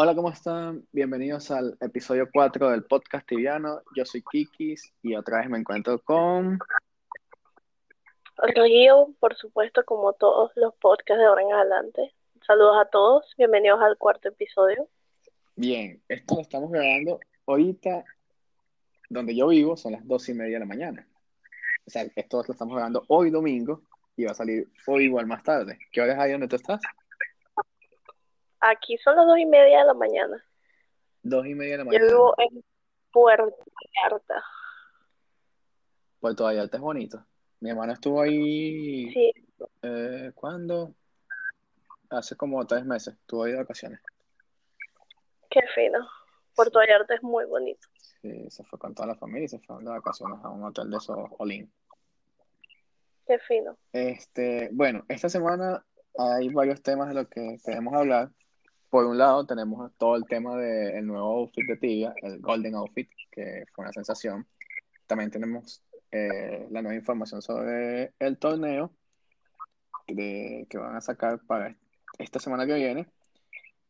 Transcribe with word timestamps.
Hola, 0.00 0.14
¿cómo 0.14 0.30
están? 0.30 0.86
Bienvenidos 0.92 1.50
al 1.50 1.76
episodio 1.80 2.28
4 2.32 2.70
del 2.70 2.84
podcast 2.84 3.26
tibiano. 3.26 3.82
Yo 3.96 4.04
soy 4.04 4.22
Kikis 4.22 4.92
y 5.02 5.16
otra 5.16 5.38
vez 5.38 5.50
me 5.50 5.58
encuentro 5.58 5.98
con... 5.98 6.60
Río, 8.36 9.08
por 9.18 9.34
supuesto, 9.34 9.84
como 9.84 10.12
todos 10.12 10.52
los 10.54 10.72
podcasts 10.76 11.18
de 11.18 11.24
ahora 11.24 11.42
en 11.42 11.52
adelante. 11.52 12.14
Saludos 12.46 12.76
a 12.80 12.88
todos, 12.88 13.34
bienvenidos 13.36 13.80
al 13.80 13.98
cuarto 13.98 14.28
episodio. 14.28 14.88
Bien, 15.56 16.00
esto 16.08 16.36
lo 16.36 16.42
estamos 16.42 16.70
grabando 16.70 17.18
ahorita, 17.48 18.04
donde 19.08 19.34
yo 19.34 19.48
vivo, 19.48 19.76
son 19.76 19.94
las 19.94 20.06
dos 20.06 20.28
y 20.28 20.34
media 20.34 20.54
de 20.54 20.60
la 20.60 20.66
mañana. 20.66 21.08
O 21.84 21.90
sea, 21.90 22.06
esto 22.14 22.44
lo 22.46 22.52
estamos 22.52 22.76
grabando 22.76 23.02
hoy 23.08 23.30
domingo 23.30 23.82
y 24.16 24.26
va 24.26 24.30
a 24.30 24.34
salir 24.34 24.68
hoy 24.86 25.06
igual 25.06 25.26
más 25.26 25.42
tarde. 25.42 25.76
¿Qué 25.90 26.00
hora 26.00 26.12
es 26.12 26.18
ahí 26.20 26.30
donde 26.30 26.46
tú 26.46 26.54
estás? 26.54 26.80
Aquí 28.60 28.98
son 28.98 29.16
las 29.16 29.26
dos 29.26 29.38
y 29.38 29.46
media 29.46 29.80
de 29.80 29.84
la 29.86 29.94
mañana. 29.94 30.44
Dos 31.22 31.46
y 31.46 31.54
media 31.54 31.78
de 31.78 31.84
la 31.84 31.84
Yo 31.84 31.90
mañana. 31.90 32.06
vivo 32.06 32.34
en 32.38 32.64
Puerto 33.12 33.56
Vallarta. 34.04 34.44
Puerto 36.20 36.44
Vallarta 36.44 36.76
es 36.76 36.82
bonito. 36.82 37.24
Mi 37.60 37.70
hermano 37.70 37.92
estuvo 37.92 38.20
ahí, 38.22 39.10
Sí, 39.12 39.32
eh, 39.82 40.32
¿cuándo? 40.34 40.94
Hace 42.10 42.36
como 42.36 42.64
tres 42.66 42.84
meses, 42.84 43.14
estuvo 43.14 43.44
ahí 43.44 43.52
de 43.52 43.58
vacaciones. 43.58 44.00
qué 45.50 45.60
fino. 45.74 46.06
Puerto 46.54 46.78
Vallarta 46.78 47.14
es 47.14 47.22
muy 47.22 47.44
bonito. 47.46 47.86
Sí, 48.22 48.50
se 48.50 48.64
fue 48.64 48.78
con 48.78 48.94
toda 48.94 49.08
la 49.08 49.14
familia 49.14 49.44
y 49.44 49.48
se 49.48 49.58
fueron 49.60 49.84
de 49.84 49.90
vacaciones 49.92 50.38
a 50.44 50.48
un 50.48 50.64
hotel 50.64 50.90
de 50.90 50.96
esos 50.96 51.16
Olin. 51.38 51.72
Qué 53.26 53.38
fino. 53.40 53.76
Este, 53.92 54.70
bueno, 54.72 55.04
esta 55.08 55.28
semana 55.28 55.84
hay 56.18 56.48
varios 56.48 56.82
temas 56.82 57.08
de 57.08 57.14
los 57.14 57.28
que 57.28 57.58
queremos 57.64 57.94
hablar. 57.94 58.30
Por 58.90 59.04
un 59.04 59.18
lado, 59.18 59.44
tenemos 59.44 59.92
todo 59.98 60.16
el 60.16 60.24
tema 60.24 60.56
del 60.56 61.06
nuevo 61.06 61.40
outfit 61.40 61.66
de 61.66 61.76
Tibia, 61.76 62.14
el 62.22 62.40
Golden 62.40 62.74
Outfit, 62.76 63.10
que 63.30 63.64
fue 63.72 63.84
una 63.84 63.92
sensación. 63.92 64.46
También 65.06 65.30
tenemos 65.30 65.82
eh, 66.10 66.66
la 66.70 66.80
nueva 66.80 66.96
información 66.96 67.42
sobre 67.42 68.14
el 68.18 68.38
torneo 68.38 68.90
de, 70.06 70.66
que 70.70 70.78
van 70.78 70.96
a 70.96 71.02
sacar 71.02 71.40
para 71.46 71.76
esta 72.18 72.40
semana 72.40 72.66
que 72.66 72.74
viene. 72.74 73.06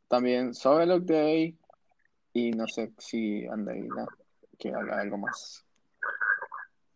También 0.09 0.55
sobre 0.55 0.85
el 0.85 0.93
update 0.93 1.57
y 2.33 2.51
no 2.53 2.67
sé 2.67 2.93
si 2.99 3.47
Andreina 3.47 4.07
quiere 4.59 4.79
hablar 4.79 5.01
algo 5.01 5.19
más. 5.19 5.65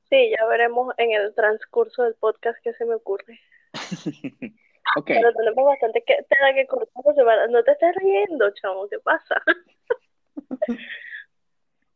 Sí, 0.08 0.30
ya 0.30 0.44
veremos 0.46 0.92
en 0.98 1.12
el 1.12 1.34
transcurso 1.34 2.02
del 2.02 2.14
podcast 2.14 2.58
qué 2.62 2.72
se 2.74 2.84
me 2.84 2.94
ocurre. 2.94 3.38
Ok, 4.96 5.06
Pero 5.06 5.32
tenemos 5.32 5.64
bastante 5.64 6.02
que 6.02 6.16
tela 6.28 6.54
que 6.54 6.66
cortar. 6.66 7.02
por 7.02 7.14
semana. 7.14 7.46
No 7.48 7.62
te 7.64 7.72
estés 7.72 7.94
riendo, 7.96 8.50
chamo, 8.50 8.88
¿qué 8.88 8.98
pasa? 9.00 9.42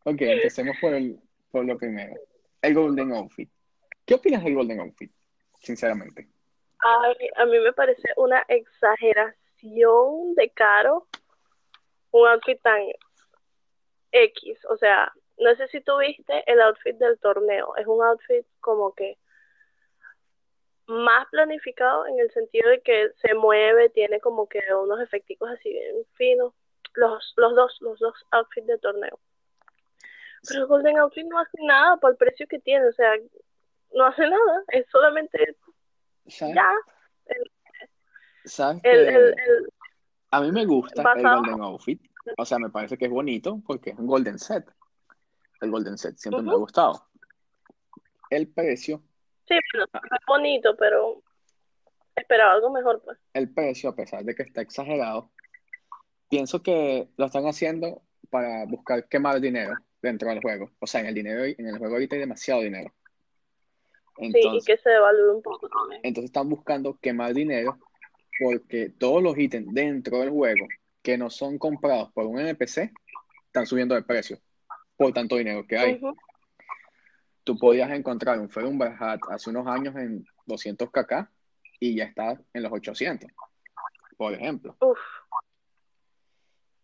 ok, 0.04 0.20
empecemos 0.20 0.76
por, 0.80 0.94
el, 0.94 1.20
por 1.50 1.64
lo 1.64 1.76
primero. 1.76 2.14
El 2.62 2.74
Golden 2.74 3.12
Outfit. 3.12 3.50
¿Qué 4.04 4.14
opinas 4.14 4.42
del 4.44 4.54
Golden 4.54 4.80
Outfit? 4.80 5.12
Sinceramente. 5.60 6.28
Ay, 6.78 7.28
a 7.36 7.46
mí 7.46 7.58
me 7.58 7.72
parece 7.72 8.08
una 8.16 8.44
exageración 8.48 10.34
de 10.34 10.50
caro 10.50 11.06
un 12.12 12.28
outfit 12.28 12.60
tan 12.62 12.80
X. 14.12 14.64
O 14.68 14.76
sea, 14.76 15.12
no 15.38 15.54
sé 15.56 15.68
si 15.68 15.80
tú 15.80 15.98
viste 15.98 16.42
el 16.50 16.60
outfit 16.60 16.96
del 16.96 17.18
torneo. 17.18 17.74
Es 17.76 17.86
un 17.86 18.02
outfit 18.02 18.46
como 18.60 18.94
que 18.94 19.18
más 20.86 21.26
planificado 21.30 22.06
en 22.06 22.20
el 22.20 22.30
sentido 22.30 22.70
de 22.70 22.80
que 22.80 23.10
se 23.20 23.34
mueve, 23.34 23.90
tiene 23.90 24.20
como 24.20 24.48
que 24.48 24.60
unos 24.74 25.00
efecticos 25.00 25.50
así 25.50 25.70
bien 25.70 25.96
finos. 26.14 26.52
Los, 26.94 27.34
los 27.36 27.54
dos, 27.54 27.76
los 27.80 27.98
dos 27.98 28.14
outfits 28.30 28.66
de 28.66 28.78
torneo. 28.78 29.18
Pero 30.48 30.60
el 30.60 30.66
Golden 30.66 30.98
Outfit 30.98 31.26
no 31.26 31.38
hace 31.38 31.58
nada 31.62 31.96
por 31.98 32.12
el 32.12 32.16
precio 32.16 32.46
que 32.46 32.58
tiene. 32.58 32.86
O 32.86 32.92
sea, 32.92 33.12
no 33.92 34.06
hace 34.06 34.22
nada. 34.22 34.64
Es 34.68 34.86
solamente 34.90 35.56
¿Sabes? 36.28 36.54
ya. 36.54 36.72
¿Sabes 38.44 38.80
El, 38.84 39.08
el, 39.08 39.24
el, 39.26 39.72
a 40.30 40.40
mí 40.40 40.52
me 40.52 40.64
gusta 40.64 41.02
el 41.16 41.22
Golden 41.22 41.62
Outfit? 41.62 42.00
O 42.38 42.44
sea, 42.44 42.58
me 42.58 42.70
parece 42.70 42.96
que 42.96 43.06
es 43.06 43.10
bonito 43.10 43.60
porque 43.66 43.90
es 43.90 43.98
un 43.98 44.06
Golden 44.06 44.38
Set. 44.38 44.70
El 45.60 45.70
Golden 45.70 45.96
Set 45.96 46.16
siempre 46.16 46.42
me 46.42 46.50
ha 46.50 46.56
gustado. 46.56 47.08
El 48.30 48.48
precio, 48.48 49.02
Sí, 49.48 49.54
bueno, 49.72 49.86
es 49.94 50.26
bonito, 50.26 50.76
pero 50.76 51.22
esperaba 52.14 52.54
algo 52.54 52.70
mejor, 52.70 53.02
pues. 53.04 53.18
el 53.34 53.52
precio, 53.52 53.90
a 53.90 53.94
pesar 53.94 54.24
de 54.24 54.34
que 54.34 54.42
está 54.42 54.62
exagerado, 54.62 55.30
pienso 56.28 56.62
que 56.62 57.08
lo 57.16 57.26
están 57.26 57.46
haciendo 57.46 58.02
para 58.30 58.64
buscar 58.66 59.08
quemar 59.08 59.40
dinero 59.40 59.74
dentro 60.02 60.28
del 60.28 60.40
juego. 60.40 60.70
O 60.80 60.86
sea, 60.86 61.00
en 61.00 61.06
el 61.06 61.14
dinero, 61.14 61.44
en 61.44 61.66
el 61.66 61.78
juego 61.78 61.94
ahorita 61.94 62.16
hay 62.16 62.20
demasiado 62.20 62.62
dinero. 62.62 62.92
Sí, 64.18 64.24
y 64.24 64.26
Entonces, 64.26 64.64
que 64.64 64.82
se 64.82 64.90
devalúe 64.90 65.36
un 65.36 65.42
poco 65.42 65.68
también. 65.68 66.00
Entonces 66.04 66.30
están 66.30 66.48
buscando 66.48 66.98
quemar 67.00 67.34
dinero 67.34 67.78
porque 68.38 68.90
todos 68.90 69.22
los 69.22 69.38
ítems 69.38 69.72
dentro 69.72 70.18
del 70.20 70.30
juego 70.30 70.66
que 71.02 71.16
no 71.16 71.30
son 71.30 71.58
comprados 71.58 72.12
por 72.12 72.26
un 72.26 72.38
NPC 72.38 72.92
están 73.46 73.66
subiendo 73.66 73.94
de 73.94 74.02
precio 74.02 74.38
por 74.96 75.12
tanto 75.12 75.36
dinero 75.36 75.66
que 75.66 75.76
hay. 75.76 76.00
Tú 77.46 77.56
podías 77.56 77.88
encontrar 77.92 78.40
un 78.40 78.50
Ferumber 78.50 78.92
Hat 78.98 79.20
hace 79.30 79.50
unos 79.50 79.68
años 79.68 79.94
en 79.94 80.26
200 80.46 80.90
kk 80.90 81.28
y 81.78 81.94
ya 81.94 82.02
está 82.02 82.36
en 82.52 82.62
los 82.64 82.72
800, 82.72 83.30
por 84.16 84.34
ejemplo. 84.34 84.74
Uf, 84.80 84.98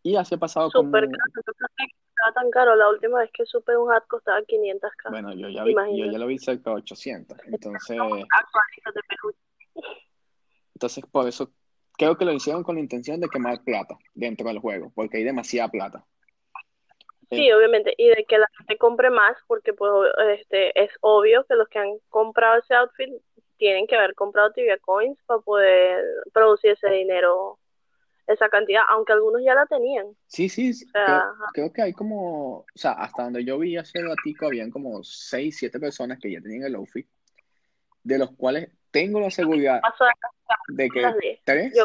Y 0.04 0.14
así 0.14 0.36
ha 0.36 0.38
pasado 0.38 0.70
con... 0.70 0.86
súper 0.86 1.08
caro. 1.10 2.32
Tan 2.32 2.48
caro. 2.52 2.76
La 2.76 2.88
última 2.88 3.18
vez 3.18 3.30
que 3.34 3.44
supe 3.44 3.76
un 3.76 3.90
hat 3.92 4.06
costaba 4.06 4.38
500k. 4.42 5.10
Bueno, 5.10 5.34
yo 5.34 5.48
ya, 5.48 5.64
vi, 5.64 5.74
yo 5.74 6.06
ya 6.06 6.18
lo 6.18 6.28
vi 6.28 6.38
cerca 6.38 6.70
de 6.70 6.76
800. 6.76 7.36
Entonces, 7.46 7.98
entonces, 10.76 11.04
por 11.10 11.26
eso 11.26 11.50
creo 11.98 12.16
que 12.16 12.24
lo 12.24 12.32
hicieron 12.32 12.62
con 12.62 12.76
la 12.76 12.80
intención 12.80 13.18
de 13.18 13.28
quemar 13.28 13.64
plata 13.64 13.98
dentro 14.14 14.46
del 14.46 14.60
juego, 14.60 14.92
porque 14.94 15.16
hay 15.16 15.24
demasiada 15.24 15.68
plata. 15.68 16.06
Sí, 17.32 17.52
obviamente. 17.52 17.94
Y 17.96 18.08
de 18.08 18.24
que 18.24 18.38
la 18.38 18.48
gente 18.58 18.76
compre 18.78 19.10
más, 19.10 19.36
porque 19.46 19.72
pues 19.72 19.90
este 20.38 20.80
es 20.82 20.90
obvio 21.00 21.44
que 21.44 21.54
los 21.54 21.68
que 21.68 21.78
han 21.78 21.98
comprado 22.08 22.58
ese 22.58 22.74
outfit 22.74 23.10
tienen 23.56 23.86
que 23.86 23.96
haber 23.96 24.14
comprado 24.14 24.52
Tibia 24.52 24.78
Coins 24.78 25.18
para 25.24 25.40
poder 25.40 26.04
producir 26.32 26.72
ese 26.72 26.88
dinero, 26.90 27.58
esa 28.26 28.48
cantidad, 28.48 28.82
aunque 28.88 29.12
algunos 29.12 29.42
ya 29.44 29.54
la 29.54 29.66
tenían. 29.66 30.06
Sí, 30.26 30.48
sí, 30.48 30.74
sí, 30.74 30.86
sea, 30.86 31.30
creo, 31.52 31.72
que 31.72 31.82
hay 31.82 31.92
como, 31.92 32.58
o 32.58 32.66
sea, 32.74 32.92
hasta 32.92 33.24
donde 33.24 33.44
yo 33.44 33.58
vi 33.58 33.76
hace 33.76 34.02
ratico, 34.02 34.46
habían 34.46 34.70
como 34.70 35.04
6, 35.04 35.56
7 35.56 35.78
personas 35.78 36.18
que 36.18 36.32
ya 36.32 36.40
tenían 36.40 36.64
el 36.64 36.74
outfit, 36.74 37.06
de 38.02 38.18
los 38.18 38.32
cuales 38.32 38.68
tengo 38.90 39.20
la 39.20 39.30
seguridad 39.30 39.80
Pasó 39.80 40.04
de 40.04 40.84
de 40.84 40.90
que 40.90 41.00
las 41.00 41.16
10. 41.16 41.40
3 41.44 41.72
Yo 41.74 41.84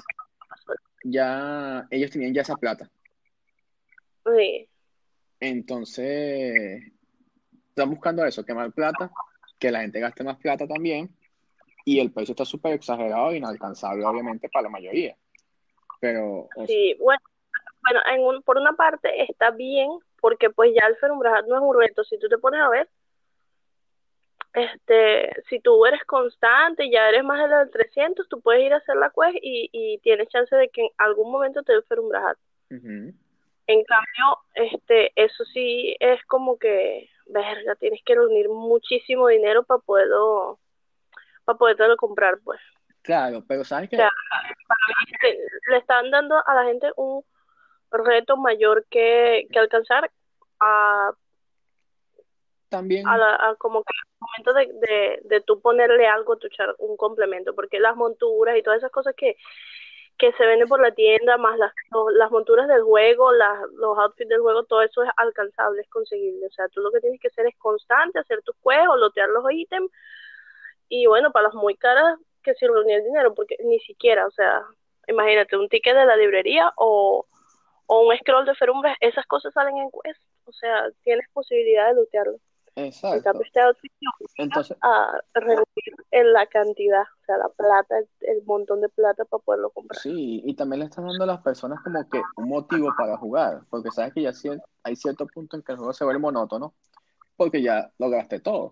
pasó 0.50 0.74
ya, 1.04 1.88
ellos 1.92 2.12
tenían 2.12 2.34
ya 2.34 2.42
esa 2.42 2.56
plata. 2.56 2.90
Sí. 4.26 4.68
Entonces, 5.40 6.84
están 7.70 7.90
buscando 7.90 8.26
eso, 8.26 8.44
quemar 8.44 8.72
plata, 8.72 9.12
que 9.60 9.72
la 9.72 9.82
gente 9.82 10.00
gaste 10.00 10.24
más 10.24 10.38
plata 10.38 10.68
también, 10.68 11.10
y 11.86 12.00
el 12.00 12.12
precio 12.12 12.34
está 12.34 12.46
súper 12.46 12.74
exagerado 12.74 13.32
e 13.32 13.38
inalcanzable, 13.38 14.06
obviamente, 14.06 14.50
para 14.50 14.64
la 14.64 14.70
mayoría. 14.70 15.16
Pero, 16.00 16.50
o- 16.54 16.68
Sí, 16.68 16.96
bueno, 17.00 17.22
bueno 17.82 18.00
en 18.12 18.22
un, 18.22 18.44
por 18.44 18.58
una 18.58 18.74
parte 18.74 19.10
está 19.30 19.52
bien, 19.52 19.90
porque 20.20 20.50
pues 20.50 20.72
ya 20.76 20.88
el 20.88 20.96
Ferumbrajat 20.98 21.46
no 21.48 21.56
es 21.56 21.62
un 21.62 21.80
reto. 21.80 22.04
Si 22.04 22.18
tú 22.20 22.28
te 22.28 22.38
pones 22.38 22.62
a 22.62 22.70
ver, 22.70 22.90
este, 24.54 25.30
si 25.50 25.60
tú 25.60 25.86
eres 25.86 26.04
constante 26.06 26.86
y 26.86 26.92
ya 26.92 27.08
eres 27.10 27.24
más 27.24 27.40
de 27.48 27.56
los 27.56 27.72
300, 27.72 28.28
tú 28.28 28.42
puedes 28.42 28.64
ir 28.64 28.74
a 28.74 28.78
hacer 28.78 28.96
la 28.96 29.12
quest 29.12 29.38
y, 29.42 29.70
y 29.72 30.00
tienes 30.00 30.30
chance 30.30 30.56
de 30.56 30.70
que 30.70 30.82
en 30.82 30.90
algún 30.98 31.32
momento 31.32 31.62
te 31.64 31.74
dé 31.74 31.78
el 31.80 31.84
Ferumbrajat. 31.84 32.38
ujú. 32.72 33.14
En 33.68 33.84
cambio, 33.84 34.40
este, 34.56 35.12
eso 35.16 35.44
sí 35.46 35.96
es 36.00 36.24
como 36.26 36.58
que, 36.58 37.10
verga, 37.26 37.76
tienes 37.76 38.02
que 38.06 38.16
reunir 38.16 38.48
muchísimo 38.48 39.28
dinero 39.28 39.64
para 39.64 39.80
poderlo, 39.82 40.60
para 41.44 41.58
podértelo 41.58 41.98
comprar, 41.98 42.40
pues. 42.44 42.62
Claro, 43.02 43.44
pero 43.48 43.64
¿sabes 43.66 43.90
qué? 43.90 43.98
O 43.98 44.00
sea, 44.00 44.12
que 45.22 45.38
le 45.70 45.78
están 45.78 46.10
dando 46.12 46.42
a 46.46 46.56
la 46.56 46.64
gente 46.64 46.92
un 46.96 47.24
reto 47.92 48.38
mayor 48.38 48.86
que, 48.90 49.48
que 49.52 49.60
alcanzar 49.60 50.10
a, 50.62 51.12
También, 52.70 53.08
a, 53.08 53.18
la, 53.18 53.36
a 53.36 53.56
como 53.56 53.84
que 53.84 53.94
al 53.94 54.18
momento 54.20 54.54
de, 54.54 54.88
de, 54.88 55.20
de 55.24 55.42
tú 55.42 55.62
ponerle 55.62 56.08
algo, 56.08 56.38
tu 56.38 56.48
char, 56.50 56.74
un 56.80 56.96
complemento, 56.96 57.54
porque 57.54 57.80
las 57.80 57.96
monturas 57.96 58.58
y 58.58 58.64
todas 58.64 58.78
esas 58.80 58.92
cosas 58.92 59.14
que, 59.16 59.38
que 60.18 60.32
se 60.34 60.46
venden 60.46 60.68
por 60.68 60.82
la 60.82 60.92
tienda, 60.92 61.38
más 61.38 61.58
las, 61.60 61.72
las 62.14 62.32
monturas 62.32 62.68
del 62.68 62.82
juego, 62.82 63.32
las, 63.32 63.60
los 63.74 63.98
outfits 63.98 64.30
del 64.30 64.42
juego, 64.42 64.64
todo 64.64 64.82
eso 64.82 65.04
es 65.04 65.10
alcanzable, 65.16 65.82
es 65.82 65.90
conseguible. 65.90 66.48
O 66.48 66.52
sea, 66.52 66.68
tú 66.70 66.82
lo 66.82 66.92
que 66.92 67.00
tienes 67.00 67.20
que 67.20 67.28
hacer 67.28 67.46
es 67.48 67.56
constante, 67.58 68.20
hacer 68.20 68.42
tus 68.42 68.56
juegos, 68.62 69.00
lotear 69.00 69.30
los 69.30 69.46
ítems, 69.52 69.92
y 70.90 71.06
bueno, 71.06 71.32
para 71.32 71.48
las 71.48 71.54
muy 71.54 71.76
caras, 71.76 72.18
que 72.44 72.54
si 72.56 72.66
reunir 72.66 72.98
el 72.98 73.04
dinero, 73.04 73.34
porque 73.36 73.58
ni 73.64 73.80
siquiera, 73.82 74.26
o 74.26 74.32
sea, 74.32 74.64
imagínate, 75.08 75.58
un 75.58 75.70
ticket 75.70 75.96
de 75.96 76.06
la 76.06 76.16
librería 76.16 76.74
o, 76.78 77.26
o 77.88 78.08
un 78.08 78.18
scroll 78.18 78.46
de 78.46 78.56
ferumbres, 78.56 78.96
esas 79.02 79.26
cosas 79.26 79.54
salen 79.54 79.78
en 79.78 79.90
quest, 79.92 80.22
o 80.46 80.52
sea, 80.54 80.90
tienes 81.04 81.28
posibilidad 81.34 81.88
de 81.88 81.96
lootearlo. 81.96 82.38
Exacto. 82.78 83.32
outfit 83.32 83.92
Entonces, 84.38 84.78
a 84.82 85.20
reducir 85.34 85.96
en 86.12 86.32
la 86.32 86.46
cantidad, 86.46 87.02
o 87.02 87.26
sea, 87.26 87.38
la 87.38 87.50
plata, 87.50 87.96
el, 88.22 88.44
montón 88.46 88.82
de 88.82 88.90
plata 88.90 89.26
para 89.26 89.42
poderlo 89.42 89.72
comprar. 89.72 90.00
sí, 90.00 90.44
y 90.46 90.54
también 90.54 90.82
le 90.82 90.86
estás 90.86 91.04
dando 91.04 91.24
a 91.24 91.28
las 91.28 91.42
personas 91.42 91.80
como 91.84 92.08
que 92.08 92.22
un 92.36 92.50
motivo 92.50 92.94
para 92.96 93.18
jugar, 93.18 93.62
porque 93.72 93.90
sabes 93.90 94.14
que 94.14 94.22
ya 94.22 94.32
hay 94.84 94.96
cierto 94.96 95.26
punto 95.26 95.58
en 95.58 95.64
que 95.64 95.72
el 95.72 95.80
juego 95.80 95.92
se 95.92 96.04
vuelve 96.04 96.20
monótono, 96.20 96.76
porque 97.36 97.64
ya 97.64 97.92
lograste 97.98 98.42
todo. 98.42 98.72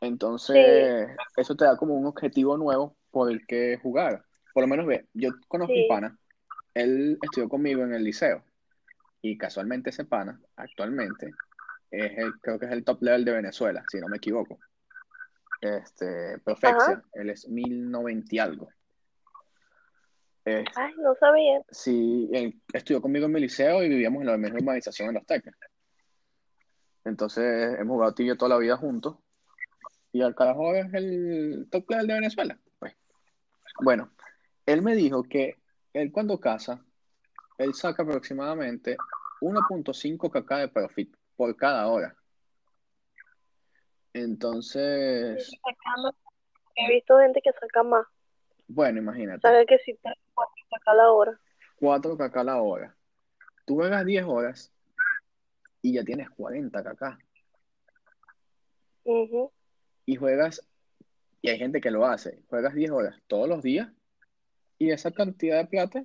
Entonces, 0.00 1.10
eso 1.36 1.54
te 1.54 1.66
da 1.66 1.76
como 1.76 1.94
un 1.94 2.06
objetivo 2.06 2.56
nuevo 2.56 2.96
por 3.12 3.30
el 3.30 3.46
que 3.46 3.78
jugar. 3.80 4.24
Por 4.52 4.64
lo 4.64 4.66
menos 4.66 4.86
ve, 4.86 5.06
yo 5.14 5.30
conozco 5.46 5.74
un 5.74 5.86
pana, 5.86 6.18
él 6.74 7.18
estudió 7.22 7.48
conmigo 7.48 7.84
en 7.84 7.94
el 7.94 8.02
liceo, 8.02 8.42
y 9.22 9.38
casualmente 9.38 9.90
ese 9.90 10.04
pana, 10.04 10.40
actualmente, 10.56 11.30
es 11.90 12.18
el, 12.18 12.40
creo 12.40 12.58
que 12.58 12.66
es 12.66 12.72
el 12.72 12.84
top 12.84 13.02
level 13.02 13.24
de 13.24 13.32
Venezuela, 13.32 13.84
si 13.90 13.98
no 14.00 14.08
me 14.08 14.18
equivoco. 14.18 14.58
Este, 15.60 16.38
Perfeccia, 16.38 17.02
él 17.12 17.30
es 17.30 17.48
1090 17.48 18.34
y 18.34 18.38
algo. 18.38 18.68
Ay, 20.44 20.94
no 20.98 21.14
sabía. 21.16 21.62
Sí, 21.70 22.28
él 22.32 22.60
estudió 22.72 23.00
conmigo 23.00 23.26
en 23.26 23.32
mi 23.32 23.40
liceo 23.40 23.82
y 23.82 23.88
vivíamos 23.88 24.22
en 24.22 24.28
la 24.28 24.36
misma 24.36 24.58
urbanización 24.58 25.08
en 25.08 25.14
Los 25.14 25.26
Teques. 25.26 25.54
Entonces 27.04 27.78
hemos 27.78 27.94
jugado 27.94 28.14
tibia 28.14 28.36
toda 28.36 28.50
la 28.50 28.58
vida 28.58 28.76
juntos. 28.76 29.16
Y 30.12 30.22
al 30.22 30.34
carajo 30.34 30.74
es 30.74 30.92
el 30.92 31.68
top 31.70 31.90
level 31.90 32.06
de 32.06 32.14
Venezuela. 32.14 32.58
Pues. 32.78 32.96
Bueno, 33.80 34.10
él 34.66 34.82
me 34.82 34.96
dijo 34.96 35.22
que 35.22 35.56
él 35.92 36.10
cuando 36.10 36.40
casa, 36.40 36.84
él 37.58 37.74
saca 37.74 38.02
aproximadamente 38.02 38.96
1.5 39.40 40.30
kk 40.30 40.54
de 40.56 40.68
profit 40.68 41.16
por 41.40 41.56
cada 41.56 41.86
hora. 41.86 42.14
Entonces. 44.12 45.50
He 46.76 46.88
visto 46.92 47.18
gente 47.18 47.40
que 47.40 47.50
saca 47.58 47.82
más. 47.82 48.06
Bueno, 48.68 48.98
imagínate. 48.98 49.40
Sabe 49.40 49.64
que 49.64 49.78
si 49.78 49.96
4 49.96 50.14
kk 50.34 50.94
la 50.94 51.10
hora. 51.10 51.40
4 51.76 52.18
kk 52.18 52.36
la 52.44 52.60
hora. 52.60 52.94
Tú 53.64 53.76
juegas 53.76 54.04
10 54.04 54.24
horas 54.26 54.70
y 55.80 55.94
ya 55.94 56.04
tienes 56.04 56.28
40 56.28 56.84
kk. 56.84 57.18
Y 60.04 60.16
juegas, 60.16 60.68
y 61.40 61.48
hay 61.48 61.56
gente 61.56 61.80
que 61.80 61.90
lo 61.90 62.04
hace, 62.04 62.42
juegas 62.50 62.74
10 62.74 62.90
horas 62.90 63.18
todos 63.28 63.48
los 63.48 63.62
días 63.62 63.88
y 64.76 64.90
esa 64.90 65.10
cantidad 65.10 65.56
de 65.56 65.68
plata, 65.68 66.04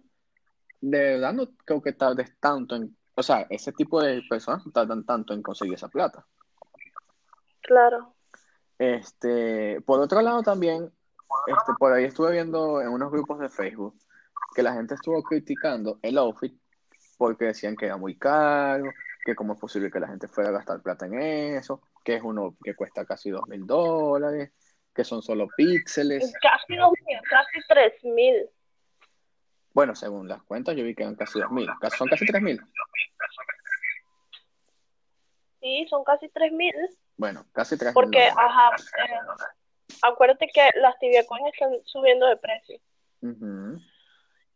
de 0.80 0.98
verdad 0.98 1.34
no 1.34 1.50
creo 1.66 1.82
que 1.82 1.92
tardes 1.92 2.40
tanto 2.40 2.78
en 2.78 2.96
o 3.16 3.24
sea, 3.24 3.48
ese 3.50 3.72
tipo 3.72 4.02
de 4.02 4.22
personas 4.30 4.64
tardan 4.74 5.06
tanto 5.06 5.34
en 5.34 5.42
conseguir 5.42 5.76
esa 5.76 5.88
plata. 5.88 6.26
Claro. 7.62 8.14
Este, 8.78 9.82
por 9.82 10.00
otro 10.02 10.22
lado 10.22 10.44
también, 10.44 10.92
este, 11.48 11.74
por 11.80 11.94
ahí 11.94 12.06
estuve 12.06 12.34
viendo 12.34 12.82
en 12.82 12.90
unos 12.90 13.12
grupos 13.12 13.40
de 13.40 13.50
Facebook 13.50 13.96
que 14.54 14.64
la 14.64 14.74
gente 14.74 14.96
estuvo 14.96 15.22
criticando 15.24 16.00
el 16.02 16.18
outfit 16.18 16.58
porque 17.18 17.46
decían 17.46 17.76
que 17.76 17.86
era 17.86 17.98
muy 17.98 18.18
caro, 18.18 18.86
que 19.24 19.36
cómo 19.36 19.54
es 19.54 19.60
posible 19.60 19.90
que 19.90 20.00
la 20.00 20.08
gente 20.08 20.28
fuera 20.28 20.50
a 20.50 20.54
gastar 20.54 20.82
plata 20.82 21.06
en 21.06 21.20
eso, 21.20 21.82
que 22.04 22.16
es 22.16 22.24
uno 22.24 22.56
que 22.64 22.76
cuesta 22.76 23.06
casi 23.06 23.30
dos 23.30 23.48
mil 23.48 23.66
dólares, 23.66 24.52
que 24.94 25.04
son 25.04 25.22
solo 25.22 25.48
píxeles. 25.56 26.34
Casi 26.42 26.76
dos 26.76 26.92
mil, 27.06 27.20
casi 27.30 27.60
tres 27.68 28.04
mil. 28.04 28.50
Bueno, 29.76 29.94
según 29.94 30.30
las 30.30 30.42
cuentas, 30.44 30.74
yo 30.78 30.86
vi 30.86 30.96
que 30.96 31.04
eran 31.04 31.16
casi 31.16 31.38
2.000. 31.38 31.68
Son 31.98 32.08
casi 32.08 32.26
3.000. 32.26 32.66
Sí, 35.60 35.86
son 35.90 36.06
casi 36.06 36.30
3.000. 36.30 36.74
Bueno, 37.18 37.46
casi 37.52 37.76
3.000. 37.76 37.94
Porque, 37.94 38.24
ajá, 38.24 38.70
eh, 38.74 39.20
acuérdate 40.02 40.48
que 40.48 40.70
las 40.76 40.98
tibia 41.00 41.26
coins 41.26 41.52
están 41.52 41.74
subiendo 41.84 42.26
de 42.26 42.38
precio. 42.38 42.80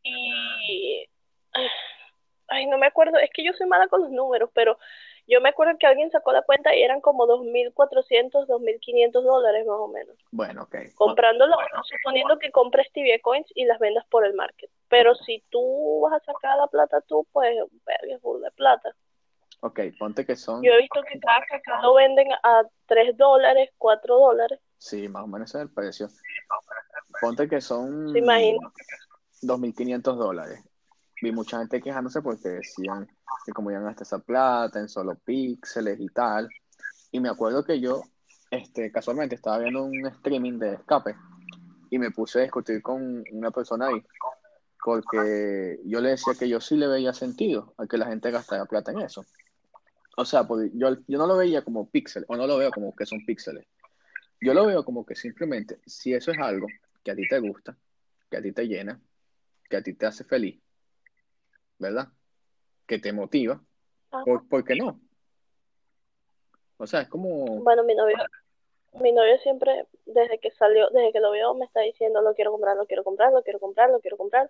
Y. 0.04 1.06
Ay, 2.48 2.66
no 2.68 2.78
me 2.78 2.88
acuerdo, 2.88 3.18
es 3.20 3.30
que 3.34 3.44
yo 3.44 3.52
soy 3.52 3.68
mala 3.68 3.90
con 3.90 4.02
los 4.02 4.12
números, 4.12 4.50
pero 4.54 4.80
yo 5.30 5.42
me 5.42 5.50
acuerdo 5.50 5.78
que 5.78 5.86
alguien 5.86 6.12
sacó 6.12 6.32
la 6.32 6.42
cuenta 6.42 6.76
y 6.76 6.82
eran 6.82 7.02
como 7.02 7.28
2.400, 7.28 8.48
2.500 8.48 9.12
dólares 9.12 9.66
más 9.66 9.78
o 9.78 9.88
menos. 9.88 10.16
Bueno, 10.32 10.64
ok. 10.64 10.76
Comprándolo, 10.96 11.56
suponiendo 11.84 12.40
que 12.40 12.52
compres 12.52 12.92
Tibia 12.92 13.20
Coins 13.22 13.48
y 13.56 13.66
las 13.66 13.80
vendas 13.80 14.06
por 14.10 14.26
el 14.26 14.34
market. 14.34 14.70
Pero 14.88 15.14
si 15.16 15.44
tú 15.50 16.02
vas 16.02 16.22
a 16.22 16.26
sacar 16.26 16.58
la 16.58 16.68
plata 16.68 17.02
tú, 17.02 17.28
pues, 17.32 17.56
verga, 17.86 18.20
full 18.20 18.42
de 18.42 18.52
plata. 18.52 18.96
Ok, 19.62 19.82
ponte 20.00 20.26
que 20.26 20.36
son... 20.36 20.64
Yo 20.64 20.72
he 20.72 20.78
visto 20.78 21.02
que 21.04 21.20
cada 21.20 21.82
lo 21.82 21.94
venden 21.94 22.32
a 22.44 22.64
3 22.88 23.18
dólares, 23.18 23.70
4 23.78 24.18
dólares. 24.18 24.60
Sí, 24.78 25.08
más 25.10 25.24
o 25.24 25.28
menos 25.28 25.50
ese 25.50 25.60
es 25.60 25.64
el 25.64 25.74
precio. 25.74 26.08
Ponte 27.22 27.48
que 27.48 27.60
son... 27.62 28.12
Se 28.14 28.20
imagina. 28.20 28.72
2.500 29.42 30.16
dólares. 30.16 30.64
Vi 31.22 31.32
mucha 31.32 31.60
gente 31.60 31.82
quejándose 31.82 32.22
porque 32.22 32.50
decían 32.50 33.08
que 33.46 33.52
como 33.52 33.72
iban 33.72 33.84
a 33.84 33.88
gastar 33.88 34.04
esa 34.04 34.20
plata 34.20 34.80
en 34.80 34.90
solo 34.90 35.16
píxeles 35.16 36.00
y 36.00 36.08
tal. 36.08 36.50
Y 37.12 37.20
me 37.20 37.30
acuerdo 37.30 37.64
que 37.64 37.80
yo, 37.80 38.04
este, 38.52 38.92
casualmente 38.92 39.36
estaba 39.36 39.60
viendo 39.60 39.84
un 39.84 40.06
streaming 40.08 40.60
de 40.60 40.76
escape 40.76 41.16
y 41.90 41.98
me 41.98 42.12
puse 42.12 42.40
a 42.40 42.44
discutir 42.44 42.82
con 42.82 43.24
una 43.32 43.52
persona 43.52 43.88
ahí 43.88 44.04
porque 44.84 45.80
yo 45.86 46.00
le 46.02 46.10
decía 46.10 46.34
que 46.38 46.48
yo 46.48 46.62
sí 46.62 46.76
le 46.76 46.88
veía 46.88 47.14
sentido 47.14 47.74
a 47.78 47.86
que 47.86 47.98
la 47.98 48.08
gente 48.08 48.32
gastara 48.32 48.66
plata 48.66 48.92
en 48.92 49.02
eso. 49.02 49.26
O 50.18 50.26
sea, 50.26 50.48
yo, 50.74 50.98
yo 51.08 51.18
no 51.18 51.28
lo 51.28 51.38
veía 51.38 51.64
como 51.64 51.90
píxeles, 51.90 52.28
o 52.30 52.36
no 52.36 52.48
lo 52.48 52.58
veo 52.58 52.72
como 52.72 52.96
que 52.96 53.06
son 53.06 53.26
píxeles. 53.26 53.66
Yo 54.42 54.54
lo 54.54 54.66
veo 54.66 54.84
como 54.84 55.06
que 55.06 55.16
simplemente, 55.16 55.80
si 55.86 56.14
eso 56.14 56.32
es 56.32 56.40
algo 56.40 56.68
que 57.04 57.12
a 57.12 57.16
ti 57.16 57.28
te 57.28 57.40
gusta, 57.40 57.78
que 58.30 58.38
a 58.38 58.42
ti 58.42 58.52
te 58.52 58.68
llena, 58.68 59.00
que 59.70 59.78
a 59.78 59.84
ti 59.84 59.94
te 59.94 60.06
hace 60.06 60.24
feliz, 60.24 60.62
¿verdad? 61.80 62.10
que 62.90 62.98
te 62.98 63.14
motiva, 63.14 63.62
¿por, 64.50 64.66
qué 64.66 64.76
no? 64.76 65.00
O 66.78 66.88
sea, 66.88 67.02
es 67.02 67.08
como... 67.08 67.46
Bueno, 67.62 67.84
mi 67.84 67.94
novio, 67.94 68.18
mi 68.94 69.12
novio 69.12 69.38
siempre, 69.40 69.86
desde 70.08 70.40
que 70.40 70.50
salió, 70.52 70.90
desde 70.90 71.14
que 71.14 71.20
lo 71.20 71.32
vio, 71.32 71.54
me 71.54 71.66
está 71.66 71.82
diciendo, 71.82 72.22
lo 72.22 72.34
quiero 72.34 72.52
comprar, 72.52 72.76
lo 72.76 72.88
quiero 72.88 73.04
comprar, 73.04 73.32
lo 73.32 73.44
quiero 73.44 73.60
comprar, 73.60 73.92
lo 73.92 74.00
quiero 74.00 74.18
comprar. 74.18 74.50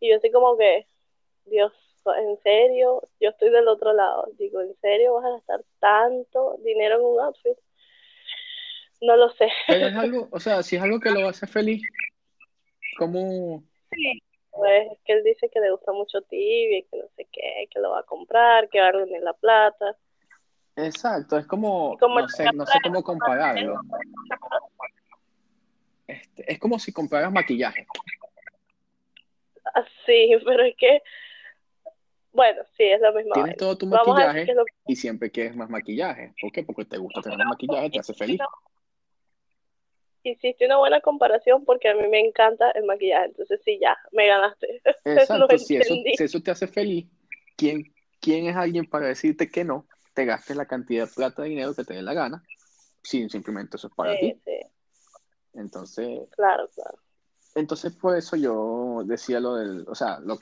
Y 0.00 0.10
yo 0.10 0.16
estoy 0.16 0.30
como 0.32 0.58
que, 0.58 0.86
Dios, 1.46 1.72
¿en 2.18 2.38
serio? 2.42 3.02
Yo 3.18 3.30
estoy 3.30 3.48
del 3.48 3.68
otro 3.68 3.94
lado. 3.94 4.28
Digo, 4.38 4.60
¿en 4.60 4.76
serio 4.80 5.14
vas 5.14 5.24
a 5.24 5.30
gastar 5.30 5.64
tanto 5.78 6.58
dinero 6.62 6.96
en 6.96 7.04
un 7.06 7.20
outfit? 7.20 7.56
No 9.00 9.16
lo 9.16 9.30
sé. 9.30 9.48
Pero 9.66 9.86
es 9.86 9.96
algo, 9.96 10.28
o 10.30 10.40
sea, 10.40 10.62
si 10.62 10.76
es 10.76 10.82
algo 10.82 11.00
que 11.00 11.10
lo 11.10 11.26
hacer 11.26 11.48
feliz, 11.48 11.82
¿cómo...? 12.98 13.64
Sí, 13.90 14.22
pues 14.52 14.98
que 15.04 15.14
él 15.14 15.24
dice 15.24 15.48
que 15.48 15.60
le 15.60 15.70
gusta 15.70 15.92
mucho 15.92 16.20
Tibia, 16.22 16.82
que 16.90 16.98
no 16.98 17.08
sé 17.16 17.26
qué, 17.32 17.68
que 17.70 17.80
lo 17.80 17.90
va 17.90 18.00
a 18.00 18.04
comprar, 18.04 18.68
que 18.68 18.80
va 18.80 18.88
a 18.88 18.92
reunir 18.92 19.22
la 19.22 19.32
plata. 19.32 19.96
Exacto, 20.76 21.38
es 21.38 21.46
como, 21.46 21.98
no, 22.00 22.28
sé, 22.28 22.44
no 22.54 22.66
sé 22.66 22.78
cómo 22.82 23.02
compararlo. 23.02 23.80
Este, 26.06 26.52
es 26.52 26.58
como 26.58 26.78
si 26.78 26.92
compraras 26.92 27.32
maquillaje. 27.32 27.86
Sí, 30.04 30.30
pero 30.44 30.64
es 30.64 30.76
que, 30.76 31.02
bueno, 32.32 32.62
sí, 32.76 32.84
es 32.84 33.00
lo 33.00 33.12
mismo. 33.12 33.32
Tienes 33.32 33.56
todo 33.56 33.76
tu 33.76 33.86
maquillaje 33.86 34.46
y 34.86 34.96
siempre 34.96 35.30
quieres 35.30 35.56
más 35.56 35.70
maquillaje. 35.70 36.34
¿Por 36.40 36.52
qué? 36.52 36.62
Porque 36.62 36.84
te 36.84 36.98
gusta 36.98 37.22
tener 37.22 37.38
más 37.38 37.48
maquillaje, 37.48 37.90
te 37.90 38.00
hace 38.00 38.14
feliz 38.14 38.40
hiciste 40.30 40.66
una 40.66 40.78
buena 40.78 41.00
comparación 41.00 41.64
porque 41.64 41.88
a 41.88 41.94
mí 41.94 42.06
me 42.08 42.20
encanta 42.20 42.70
el 42.72 42.84
maquillaje, 42.84 43.26
entonces 43.26 43.60
sí, 43.64 43.78
ya, 43.80 43.96
me 44.12 44.26
ganaste. 44.26 44.80
Exacto, 45.04 45.58
si, 45.58 45.76
eso, 45.76 45.94
si 45.94 46.24
eso 46.24 46.40
te 46.40 46.50
hace 46.50 46.66
feliz, 46.66 47.06
¿quién, 47.56 47.92
¿quién 48.20 48.46
es 48.46 48.56
alguien 48.56 48.86
para 48.86 49.06
decirte 49.06 49.50
que 49.50 49.64
no? 49.64 49.86
Te 50.14 50.24
gastes 50.24 50.56
la 50.56 50.66
cantidad 50.66 51.06
de 51.06 51.12
plata 51.12 51.42
de 51.42 51.48
dinero 51.48 51.74
que 51.74 51.84
te 51.84 51.94
dé 51.94 52.02
la 52.02 52.14
gana, 52.14 52.42
si 53.02 53.28
simplemente 53.28 53.76
eso 53.76 53.88
es 53.88 53.94
para 53.94 54.18
ti. 54.18 54.34
Sí. 54.44 54.60
Entonces, 55.54 56.28
claro, 56.36 56.68
claro. 56.74 56.98
Entonces, 57.54 57.94
por 57.94 58.16
eso 58.16 58.36
yo 58.36 59.02
decía 59.04 59.38
lo 59.38 59.56
del, 59.56 59.84
o 59.86 59.94
sea, 59.94 60.18
lo, 60.20 60.38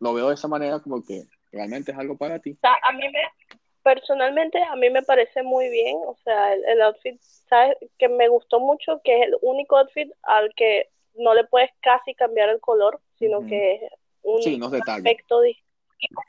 lo 0.00 0.14
veo 0.14 0.28
de 0.28 0.34
esa 0.34 0.48
manera 0.48 0.80
como 0.80 1.04
que 1.04 1.28
realmente 1.52 1.92
es 1.92 1.98
algo 1.98 2.16
para 2.16 2.38
ti. 2.40 2.52
O 2.52 2.60
sea, 2.60 2.76
a 2.82 2.92
mí 2.92 3.04
me, 3.10 3.57
personalmente 3.88 4.62
a 4.62 4.76
mí 4.76 4.90
me 4.90 5.02
parece 5.02 5.42
muy 5.42 5.70
bien, 5.70 5.96
o 6.06 6.14
sea, 6.22 6.52
el, 6.52 6.82
outfit, 6.82 7.18
¿sabes? 7.48 7.74
Que 7.98 8.06
me 8.06 8.28
gustó 8.28 8.60
mucho, 8.60 9.00
que 9.02 9.18
es 9.18 9.28
el 9.28 9.36
único 9.40 9.78
outfit 9.78 10.12
al 10.24 10.52
que 10.54 10.90
no 11.14 11.32
le 11.32 11.44
puedes 11.44 11.70
casi 11.80 12.14
cambiar 12.14 12.50
el 12.50 12.60
color, 12.60 13.00
sino 13.18 13.46
que 13.46 13.76
es 13.76 13.92
un 14.22 14.62
aspecto 14.62 15.40
distinto. 15.40 16.20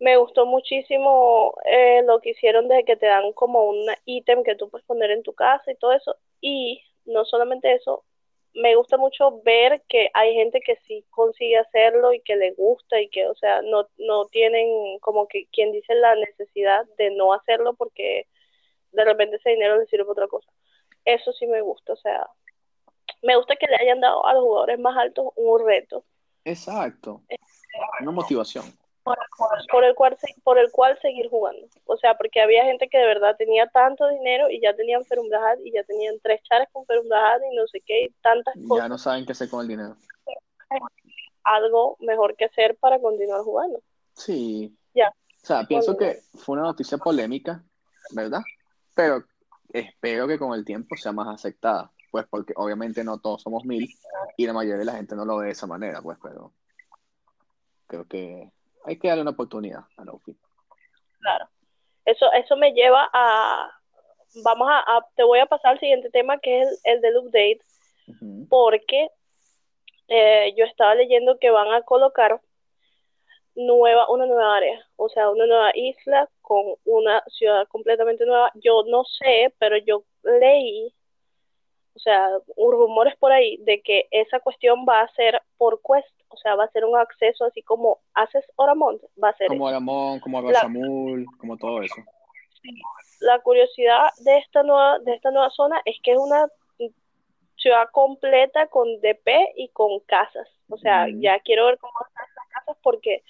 Me 0.00 0.16
gustó 0.16 0.44
muchísimo 0.44 1.54
eh, 1.64 2.02
lo 2.04 2.20
que 2.20 2.30
hicieron 2.30 2.66
de 2.66 2.84
que 2.84 2.96
te 2.96 3.06
dan 3.06 3.32
como 3.32 3.62
un 3.62 3.86
ítem 4.06 4.42
que 4.42 4.56
tú 4.56 4.70
puedes 4.70 4.86
poner 4.86 5.12
en 5.12 5.22
tu 5.22 5.34
casa 5.34 5.70
y 5.70 5.76
todo 5.76 5.92
eso. 5.92 6.16
Y 6.40 6.82
no 7.04 7.24
solamente 7.24 7.72
eso, 7.74 8.02
me 8.54 8.74
gusta 8.76 8.96
mucho 8.96 9.40
ver 9.42 9.82
que 9.88 10.10
hay 10.14 10.34
gente 10.34 10.60
que 10.60 10.76
sí 10.86 11.04
consigue 11.10 11.58
hacerlo 11.58 12.12
y 12.12 12.20
que 12.20 12.36
le 12.36 12.52
gusta 12.52 13.00
y 13.00 13.08
que, 13.08 13.26
o 13.26 13.34
sea, 13.34 13.62
no, 13.62 13.86
no 13.98 14.26
tienen 14.26 14.98
como 15.00 15.28
que 15.28 15.46
quien 15.52 15.72
dice 15.72 15.94
la 15.94 16.14
necesidad 16.16 16.84
de 16.98 17.10
no 17.10 17.32
hacerlo 17.32 17.74
porque 17.74 18.26
de 18.92 19.04
repente 19.04 19.36
ese 19.36 19.50
dinero 19.50 19.78
les 19.78 19.88
sirve 19.88 20.04
para 20.04 20.12
otra 20.12 20.28
cosa. 20.28 20.50
Eso 21.04 21.32
sí 21.32 21.46
me 21.46 21.60
gusta, 21.60 21.92
o 21.92 21.96
sea, 21.96 22.28
me 23.22 23.36
gusta 23.36 23.56
que 23.56 23.66
le 23.66 23.76
hayan 23.76 24.00
dado 24.00 24.24
a 24.26 24.34
los 24.34 24.42
jugadores 24.42 24.78
más 24.78 24.96
altos 24.96 25.26
un 25.36 25.66
reto. 25.66 26.04
Exacto. 26.44 27.22
Una 28.00 28.10
motivación. 28.10 28.64
Por, 29.68 29.84
el 29.84 29.94
cual, 29.94 30.16
por 30.42 30.58
el 30.58 30.70
cual 30.70 30.98
seguir 31.00 31.28
jugando. 31.28 31.66
O 31.86 31.96
sea, 31.96 32.16
porque 32.16 32.40
había 32.40 32.64
gente 32.64 32.88
que 32.88 32.98
de 32.98 33.06
verdad 33.06 33.36
tenía 33.36 33.66
tanto 33.68 34.08
dinero 34.08 34.50
y 34.50 34.60
ya 34.60 34.74
tenían 34.74 35.04
Ferumbrajad 35.04 35.58
y 35.64 35.72
ya 35.72 35.82
tenían 35.84 36.18
tres 36.22 36.42
chares 36.42 36.68
con 36.72 36.84
Ferumbrajad 36.86 37.40
y 37.50 37.56
no 37.56 37.66
sé 37.66 37.80
qué, 37.80 38.04
y 38.04 38.10
tantas 38.22 38.54
cosas. 38.68 38.84
Ya 38.84 38.88
no 38.88 38.98
saben 38.98 39.26
qué 39.26 39.32
hacer 39.32 39.48
con 39.48 39.62
el 39.62 39.68
dinero. 39.68 39.96
Algo 41.44 41.96
mejor 42.00 42.36
que 42.36 42.46
hacer 42.46 42.76
para 42.76 43.00
continuar 43.00 43.42
jugando. 43.42 43.80
Sí. 44.14 44.76
Ya. 44.94 45.08
O 45.08 45.46
sea, 45.46 45.64
pienso 45.64 45.96
que 45.96 46.20
fue 46.34 46.54
una 46.54 46.64
noticia 46.64 46.98
polémica, 46.98 47.62
¿verdad? 48.12 48.40
Pero 48.94 49.24
espero 49.72 50.28
que 50.28 50.38
con 50.38 50.52
el 50.52 50.64
tiempo 50.64 50.96
sea 50.96 51.12
más 51.12 51.28
aceptada 51.28 51.90
pues 52.10 52.26
porque 52.28 52.52
obviamente 52.56 53.04
no 53.04 53.18
todos 53.18 53.42
somos 53.42 53.64
mil 53.64 53.88
y 54.36 54.46
la 54.46 54.52
mayoría 54.52 54.78
de 54.78 54.84
la 54.84 54.96
gente 54.96 55.14
no 55.14 55.24
lo 55.24 55.38
ve 55.38 55.46
de 55.46 55.52
esa 55.52 55.66
manera, 55.66 56.02
pues, 56.02 56.18
pero 56.22 56.52
creo 57.86 58.06
que 58.06 58.50
hay 58.84 58.98
que 58.98 59.08
darle 59.08 59.22
una 59.22 59.32
oportunidad 59.32 59.80
a 59.96 60.04
Lofi. 60.04 60.36
Claro. 61.20 61.48
Eso, 62.04 62.32
eso 62.32 62.56
me 62.56 62.72
lleva 62.72 63.08
a, 63.12 63.70
vamos 64.42 64.68
a, 64.70 65.06
te 65.16 65.22
voy 65.22 65.38
a 65.38 65.46
pasar 65.46 65.72
al 65.72 65.80
siguiente 65.80 66.10
tema 66.10 66.38
que 66.38 66.62
es 66.62 66.80
el, 66.84 67.00
del 67.00 67.18
update, 67.18 67.60
porque 68.48 69.08
eh, 70.08 70.54
yo 70.56 70.64
estaba 70.64 70.94
leyendo 70.94 71.38
que 71.38 71.50
van 71.50 71.72
a 71.72 71.82
colocar 71.82 72.40
nueva, 73.54 74.10
una 74.10 74.26
nueva 74.26 74.56
área, 74.56 74.84
o 74.96 75.08
sea, 75.08 75.30
una 75.30 75.46
nueva 75.46 75.70
isla 75.74 76.28
con 76.40 76.74
una 76.84 77.22
ciudad 77.28 77.68
completamente 77.68 78.24
nueva. 78.26 78.50
Yo 78.54 78.82
no 78.88 79.04
sé, 79.04 79.54
pero 79.58 79.76
yo 79.76 80.04
leí 80.22 80.92
o 81.94 81.98
sea, 81.98 82.28
rumores 82.56 83.16
por 83.16 83.32
ahí 83.32 83.58
de 83.58 83.82
que 83.82 84.08
esa 84.10 84.40
cuestión 84.40 84.86
va 84.88 85.02
a 85.02 85.12
ser 85.14 85.42
por 85.58 85.80
quest, 85.82 86.08
o 86.30 86.36
sea, 86.36 86.54
va 86.54 86.64
a 86.64 86.70
ser 86.70 86.84
un 86.84 86.96
acceso 86.96 87.44
así 87.44 87.62
como 87.62 87.98
haces 88.14 88.44
Oramont, 88.56 89.02
va 89.22 89.30
a 89.30 89.36
ser 89.36 89.48
como 89.48 89.66
Oramont, 89.66 90.22
como 90.22 90.38
Abasamul, 90.38 91.26
como 91.38 91.56
todo 91.56 91.82
eso. 91.82 91.96
La 93.20 93.38
curiosidad 93.40 94.10
de 94.24 94.38
esta 94.38 94.62
nueva 94.62 94.98
de 95.00 95.14
esta 95.14 95.30
nueva 95.30 95.50
zona 95.50 95.80
es 95.84 95.96
que 96.02 96.12
es 96.12 96.18
una 96.18 96.46
ciudad 97.56 97.88
completa 97.92 98.66
con 98.68 99.00
DP 99.00 99.28
y 99.56 99.68
con 99.68 100.00
casas. 100.00 100.48
O 100.68 100.78
sea, 100.78 101.06
ya 101.08 101.38
quiero 101.40 101.66
ver 101.66 101.78
cómo 101.78 101.92
están 102.06 102.24
estas 102.28 102.48
casas 102.48 102.76
porque 102.82 103.22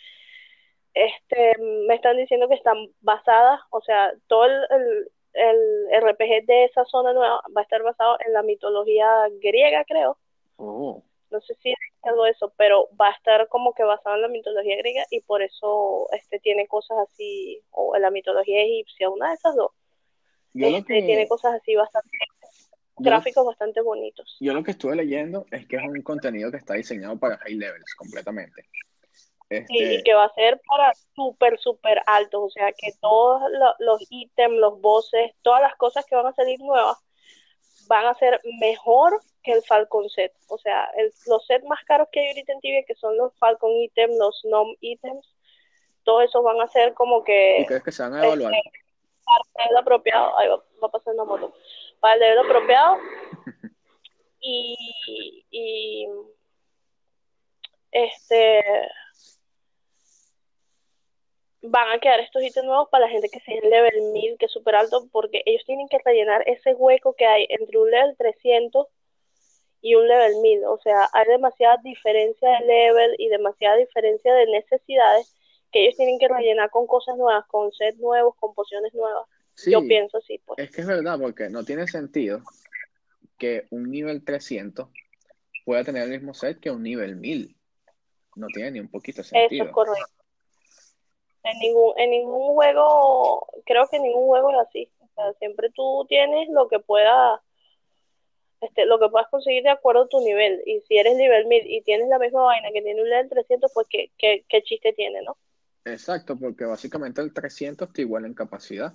este 0.94 1.56
me 1.86 1.94
están 1.94 2.16
diciendo 2.16 2.48
que 2.48 2.54
están 2.54 2.76
basadas, 3.00 3.60
o 3.70 3.80
sea, 3.80 4.12
todo 4.26 4.44
el 4.44 5.10
el 5.34 5.88
RPG 6.00 6.46
de 6.46 6.64
esa 6.64 6.84
zona 6.86 7.12
nueva 7.12 7.42
va 7.56 7.60
a 7.60 7.62
estar 7.62 7.82
basado 7.82 8.16
en 8.26 8.32
la 8.32 8.42
mitología 8.42 9.08
griega, 9.40 9.84
creo. 9.84 10.18
Oh. 10.56 11.02
No 11.30 11.40
sé 11.40 11.54
si 11.62 11.72
algo 12.02 12.26
eso, 12.26 12.52
pero 12.56 12.88
va 13.00 13.08
a 13.08 13.12
estar 13.12 13.48
como 13.48 13.72
que 13.72 13.84
basado 13.84 14.16
en 14.16 14.22
la 14.22 14.28
mitología 14.28 14.76
griega 14.76 15.04
y 15.10 15.20
por 15.20 15.42
eso 15.42 16.08
este 16.12 16.38
tiene 16.40 16.66
cosas 16.66 16.98
así, 16.98 17.62
o 17.70 17.94
en 17.94 18.02
la 18.02 18.10
mitología 18.10 18.62
egipcia, 18.62 19.10
una 19.10 19.28
de 19.28 19.34
esas 19.34 19.54
dos. 19.54 19.70
Este, 20.54 21.02
tiene 21.02 21.28
cosas 21.28 21.54
así 21.54 21.76
bastante, 21.76 22.10
gráficos 22.96 23.46
bastante 23.46 23.80
bonitos. 23.80 24.36
Yo 24.40 24.52
lo 24.52 24.64
que 24.64 24.72
estuve 24.72 24.96
leyendo 24.96 25.46
es 25.50 25.66
que 25.66 25.76
es 25.76 25.82
un 25.82 26.02
contenido 26.02 26.50
que 26.50 26.56
está 26.56 26.74
diseñado 26.74 27.18
para 27.18 27.38
high 27.38 27.54
levels 27.54 27.94
completamente. 27.96 28.66
Este... 29.48 29.94
y 29.94 30.02
que 30.04 30.14
va 30.14 30.26
a 30.26 30.34
ser 30.34 30.60
para 30.64 30.92
súper, 31.14 31.58
súper 31.58 32.00
altos, 32.06 32.40
o 32.40 32.50
sea 32.50 32.72
que 32.72 32.92
todos 33.00 33.42
los 33.80 34.06
ítems, 34.08 34.56
los 34.56 34.80
bosses, 34.80 35.32
todas 35.42 35.60
las 35.60 35.74
cosas 35.74 36.06
que 36.06 36.14
van 36.14 36.26
a 36.26 36.32
salir 36.32 36.60
nuevas 36.60 36.98
van 37.88 38.06
a 38.06 38.14
ser 38.14 38.40
mejor 38.60 39.20
que 39.42 39.52
el 39.52 39.62
Falcon 39.62 40.08
set. 40.08 40.32
O 40.48 40.58
sea, 40.58 40.90
los 41.26 41.46
sets 41.46 41.64
más 41.64 41.82
caros 41.84 42.08
que 42.12 42.20
hay 42.20 42.28
ahorita 42.28 42.52
en 42.52 42.60
Tibia, 42.60 42.84
que 42.86 42.94
son 42.94 43.16
los 43.16 43.34
Falcon 43.38 43.70
ítems, 43.70 44.16
los 44.18 44.44
NOM 44.44 44.74
ítems, 44.80 45.34
todos 46.04 46.24
esos 46.24 46.42
van 46.42 46.60
a 46.60 46.68
ser 46.68 46.94
como 46.94 47.24
que... 47.24 47.60
¿Y 47.60 47.66
crees 47.66 47.82
que 47.82 47.92
se 47.92 48.02
van 48.02 48.14
a 48.14 48.24
evaluar? 48.24 48.52
Este, 48.52 48.70
para 49.54 49.70
el 49.70 49.76
apropiado, 49.76 50.38
ahí 50.38 50.48
va, 50.48 50.56
va 50.56 50.88
a 50.88 50.90
pasar 50.90 51.14
una 51.14 51.24
moto, 51.24 51.54
para 52.00 52.26
el 52.26 52.38
apropiado 52.38 52.96
y, 54.40 55.44
y 55.50 56.08
este 57.92 58.62
van 61.62 61.90
a 61.90 61.98
quedar 61.98 62.20
estos 62.20 62.42
ítems 62.42 62.66
nuevos 62.66 62.88
para 62.88 63.06
la 63.06 63.10
gente 63.10 63.28
que 63.28 63.40
sea 63.40 63.54
en 63.54 63.68
level 63.68 64.12
1000, 64.12 64.38
que 64.38 64.46
es 64.46 64.52
súper 64.52 64.74
alto, 64.74 65.08
porque 65.12 65.42
ellos 65.44 65.62
tienen 65.66 65.88
que 65.88 65.98
rellenar 66.04 66.42
ese 66.48 66.74
hueco 66.74 67.14
que 67.14 67.26
hay 67.26 67.46
entre 67.50 67.78
un 67.78 67.90
level 67.90 68.16
300 68.16 68.86
y 69.82 69.94
un 69.94 70.06
level 70.06 70.36
1000. 70.40 70.64
O 70.66 70.78
sea, 70.78 71.08
hay 71.12 71.26
demasiada 71.26 71.78
diferencia 71.82 72.48
de 72.50 72.66
level 72.66 73.14
y 73.18 73.28
demasiada 73.28 73.76
diferencia 73.76 74.32
de 74.34 74.46
necesidades 74.46 75.34
que 75.72 75.82
ellos 75.84 75.96
tienen 75.96 76.18
que 76.18 76.28
rellenar 76.28 76.70
con 76.70 76.86
cosas 76.86 77.16
nuevas, 77.16 77.46
con 77.46 77.72
sets 77.72 77.98
nuevos, 77.98 78.34
con 78.36 78.54
pociones 78.54 78.92
nuevas. 78.94 79.26
Yo 79.66 79.80
pienso 79.82 80.18
así. 80.18 80.38
Pues. 80.44 80.58
Es 80.58 80.70
que 80.70 80.80
es 80.80 80.86
verdad, 80.86 81.18
porque 81.20 81.48
no 81.48 81.64
tiene 81.64 81.86
sentido 81.86 82.40
que 83.38 83.66
un 83.70 83.90
nivel 83.90 84.24
300 84.24 84.88
pueda 85.64 85.84
tener 85.84 86.04
el 86.04 86.10
mismo 86.10 86.34
set 86.34 86.60
que 86.60 86.70
un 86.70 86.82
nivel 86.82 87.16
1000. 87.16 87.56
No 88.36 88.46
tiene 88.54 88.72
ni 88.72 88.80
un 88.80 88.90
poquito 88.90 89.22
sentido. 89.22 89.64
Eso 89.64 89.70
es 89.70 89.74
correcto. 89.74 90.10
En 91.42 91.58
ningún, 91.58 91.94
en 91.98 92.10
ningún 92.10 92.54
juego, 92.54 93.46
creo 93.64 93.88
que 93.88 93.96
en 93.96 94.02
ningún 94.02 94.26
juego 94.26 94.50
es 94.50 94.68
así. 94.68 94.92
O 95.00 95.08
sea, 95.14 95.32
siempre 95.34 95.70
tú 95.70 96.04
tienes 96.08 96.48
lo 96.50 96.68
que 96.68 96.78
puedas, 96.78 97.40
este, 98.60 98.86
lo 98.86 98.98
que 98.98 99.08
puedas 99.08 99.28
conseguir 99.28 99.62
de 99.62 99.70
acuerdo 99.70 100.02
a 100.02 100.08
tu 100.08 100.20
nivel. 100.20 100.62
Y 100.66 100.80
si 100.82 100.96
eres 100.96 101.16
nivel 101.16 101.46
1000 101.46 101.66
y 101.66 101.82
tienes 101.82 102.08
la 102.08 102.18
misma 102.18 102.42
vaina 102.42 102.70
que 102.72 102.82
tiene 102.82 103.02
un 103.02 103.08
level 103.08 103.28
300, 103.28 103.70
pues 103.72 103.86
qué, 103.88 104.10
qué, 104.18 104.44
qué 104.48 104.62
chiste 104.62 104.92
tiene, 104.92 105.22
¿no? 105.22 105.36
Exacto, 105.84 106.36
porque 106.36 106.64
básicamente 106.64 107.20
el 107.20 107.32
300 107.32 107.92
te 107.92 108.02
iguala 108.02 108.26
en 108.26 108.34
capacidad. 108.34 108.92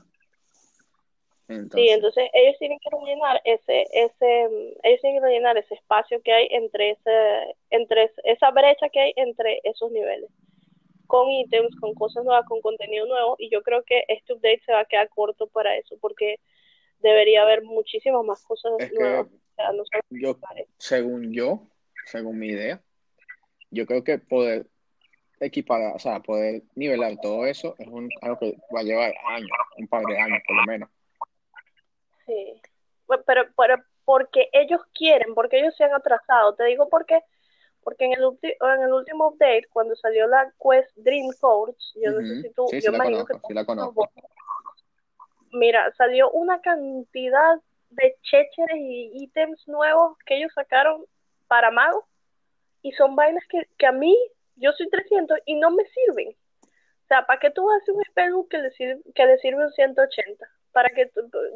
Sí, 1.48 1.90
entonces 1.90 2.28
ellos 2.34 2.56
tienen 2.58 2.80
que 2.80 2.90
rellenar 2.90 3.40
ese, 3.46 3.86
ese, 3.94 4.44
ellos 4.82 5.02
tienen 5.02 5.22
que 5.22 5.28
rellenar 5.28 5.58
ese 5.58 5.76
espacio 5.76 6.20
que 6.24 6.34
hay 6.34 6.48
entre 6.50 6.92
ese, 6.92 7.56
entre 7.70 8.12
esa 8.24 8.50
brecha 8.50 8.90
que 8.90 9.00
hay 9.00 9.14
entre 9.16 9.62
esos 9.64 9.92
niveles 9.92 10.32
con 11.06 11.30
ítems, 11.30 11.76
con 11.80 11.94
cosas 11.94 12.24
nuevas, 12.24 12.46
con 12.48 12.62
contenido 12.62 13.06
nuevo, 13.06 13.36
y 13.38 13.50
yo 13.50 13.62
creo 13.62 13.84
que 13.84 14.04
este 14.08 14.34
update 14.34 14.62
se 14.66 14.72
va 14.72 14.82
a 14.82 14.86
quedar 14.86 15.10
corto 15.10 15.48
para 15.48 15.78
eso, 15.78 15.98
porque 16.02 16.40
debería 17.00 17.44
haber 17.44 17.64
muchísimas 17.64 18.26
más 18.26 18.44
cosas 18.44 18.74
nuevas. 18.94 19.28
Yo, 20.10 20.38
según 20.78 21.32
yo, 21.34 21.68
según 22.06 22.40
mi 22.40 22.48
idea, 22.48 22.82
yo 23.72 23.86
creo 23.86 24.04
que 24.04 24.20
poder 24.20 24.68
equipar, 25.40 25.96
o 25.96 26.00
sea, 26.00 26.20
poder 26.22 26.64
nivelar 26.76 27.18
todo 27.22 27.46
eso 27.46 27.76
es 27.78 27.88
un, 27.88 28.10
algo 28.22 28.40
que 28.40 28.58
va 28.74 28.80
a 28.80 28.84
llevar 28.84 29.14
años, 29.28 29.50
un 29.78 29.88
par 29.88 30.04
de 30.06 30.18
años 30.18 30.40
por 30.48 30.56
lo 30.58 30.64
menos. 30.64 30.90
Sí, 32.26 32.62
pero, 33.26 33.44
pero 33.56 33.84
porque 34.04 34.50
ellos 34.54 34.82
quieren, 34.94 35.34
porque 35.34 35.60
ellos 35.60 35.76
se 35.76 35.84
han 35.84 35.94
atrasado, 35.94 36.56
te 36.56 36.66
digo 36.66 36.90
porque 36.90 37.22
porque 37.86 38.06
en 38.06 38.14
el, 38.14 38.24
en 38.42 38.82
el 38.82 38.92
último 38.92 39.28
update, 39.28 39.68
cuando 39.72 39.96
salió 39.96 40.26
la 40.26 40.52
Quest 40.60 40.98
Dream 40.98 41.28
Codes, 41.40 41.94
yo 41.94 42.12
no 42.14 42.22
sé 42.22 42.42
si 42.42 42.50
tú, 42.50 42.66
yo 42.72 42.92
imagino 42.92 43.24
que 43.24 43.36
sí 43.48 43.54
la 43.54 43.64
conozco. 43.64 44.10
Mira, 45.52 45.94
salió 45.96 46.32
una 46.32 46.62
cantidad 46.62 47.62
de 47.96 48.18
checheres 48.22 48.78
y 48.78 49.24
ítems 49.24 49.68
nuevos 49.68 50.18
que 50.26 50.38
ellos 50.38 50.52
sacaron 50.54 51.06
para 51.48 51.72
magos 51.72 52.06
y 52.82 52.92
son 52.94 53.16
vainas 53.16 53.44
que, 53.48 53.68
que 53.78 53.88
a 53.88 53.92
mí, 53.92 54.16
yo 54.56 54.72
soy 54.74 54.90
300 54.90 55.40
y 55.46 55.56
no 55.56 55.72
me 55.72 55.84
sirven. 55.86 56.30
O 56.30 57.08
sea, 57.08 57.26
¿para 57.26 57.40
qué 57.40 57.52
tú 57.52 57.70
haces 57.72 57.90
un 57.90 58.04
spellbook 58.04 58.50
que 58.50 58.58
le 58.58 58.72
sirve, 58.72 59.02
que 59.14 59.26
le 59.26 59.38
sirve 59.40 59.66
un 59.66 59.72
180? 59.72 60.48
Para 60.72 60.90
que 60.90 61.10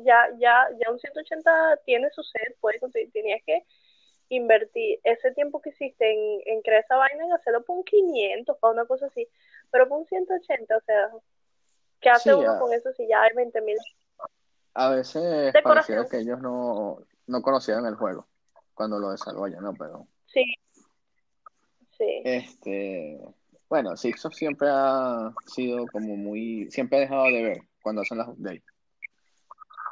ya, 0.04 0.30
ya, 0.38 0.70
ya 0.80 0.92
un 0.92 1.00
180 1.00 1.80
tiene 1.86 2.10
su 2.12 2.24
set, 2.24 2.56
puede 2.60 2.80
conseguir, 2.80 3.12
tenías 3.12 3.42
que 3.46 3.64
invertir 4.30 5.00
ese 5.04 5.32
tiempo 5.32 5.62
que 5.62 5.70
hiciste 5.70 6.12
en, 6.12 6.42
en 6.46 6.62
crear 6.62 6.84
esa 6.84 6.96
vaina 6.96 7.26
en 7.26 7.34
hacerlo 7.34 7.64
por 7.64 7.78
un 7.78 7.84
500, 7.84 8.58
para 8.60 8.74
una 8.74 8.86
cosa 8.86 9.08
así, 9.08 9.28
pero 9.72 9.90
por 9.90 10.00
un 10.00 10.06
180, 10.06 10.78
o 10.78 10.82
sea, 10.82 11.10
¿qué 12.00 12.10
hace 12.10 12.34
uno 12.34 12.60
con 12.60 12.74
eso 12.74 12.92
si 12.94 13.08
ya 13.08 13.24
hay 13.24 13.34
20 13.36 13.62
mil? 13.62 13.78
A 14.74 14.90
veces 14.90 15.54
parecía 15.64 16.06
que 16.06 16.20
ellos 16.20 16.40
no, 16.40 17.00
no 17.28 17.42
conocían 17.42 17.86
el 17.86 17.96
juego 17.96 18.28
cuando 18.74 19.00
lo 19.00 19.12
desarrollan, 19.12 19.64
¿no? 19.64 19.74
Pero... 19.74 20.08
Sí. 20.28 20.46
Sí. 21.98 22.22
Este, 22.24 23.20
bueno, 23.68 23.98
Sixof 23.98 24.34
siempre 24.34 24.70
ha 24.72 25.34
sido 25.48 25.86
como 25.92 26.16
muy, 26.16 26.70
siempre 26.72 26.98
ha 26.98 27.02
dejado 27.02 27.26
de 27.26 27.44
ver 27.44 27.62
cuando 27.82 28.02
hacen 28.02 28.20
las 28.20 28.30
updates. 28.30 28.64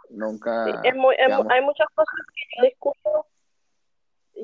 Nunca. 0.10 0.66
hay 0.66 1.62
muchas 1.62 1.88
cosas 1.94 2.16
que 2.34 2.44
yo 2.58 2.64
discuto 2.64 3.28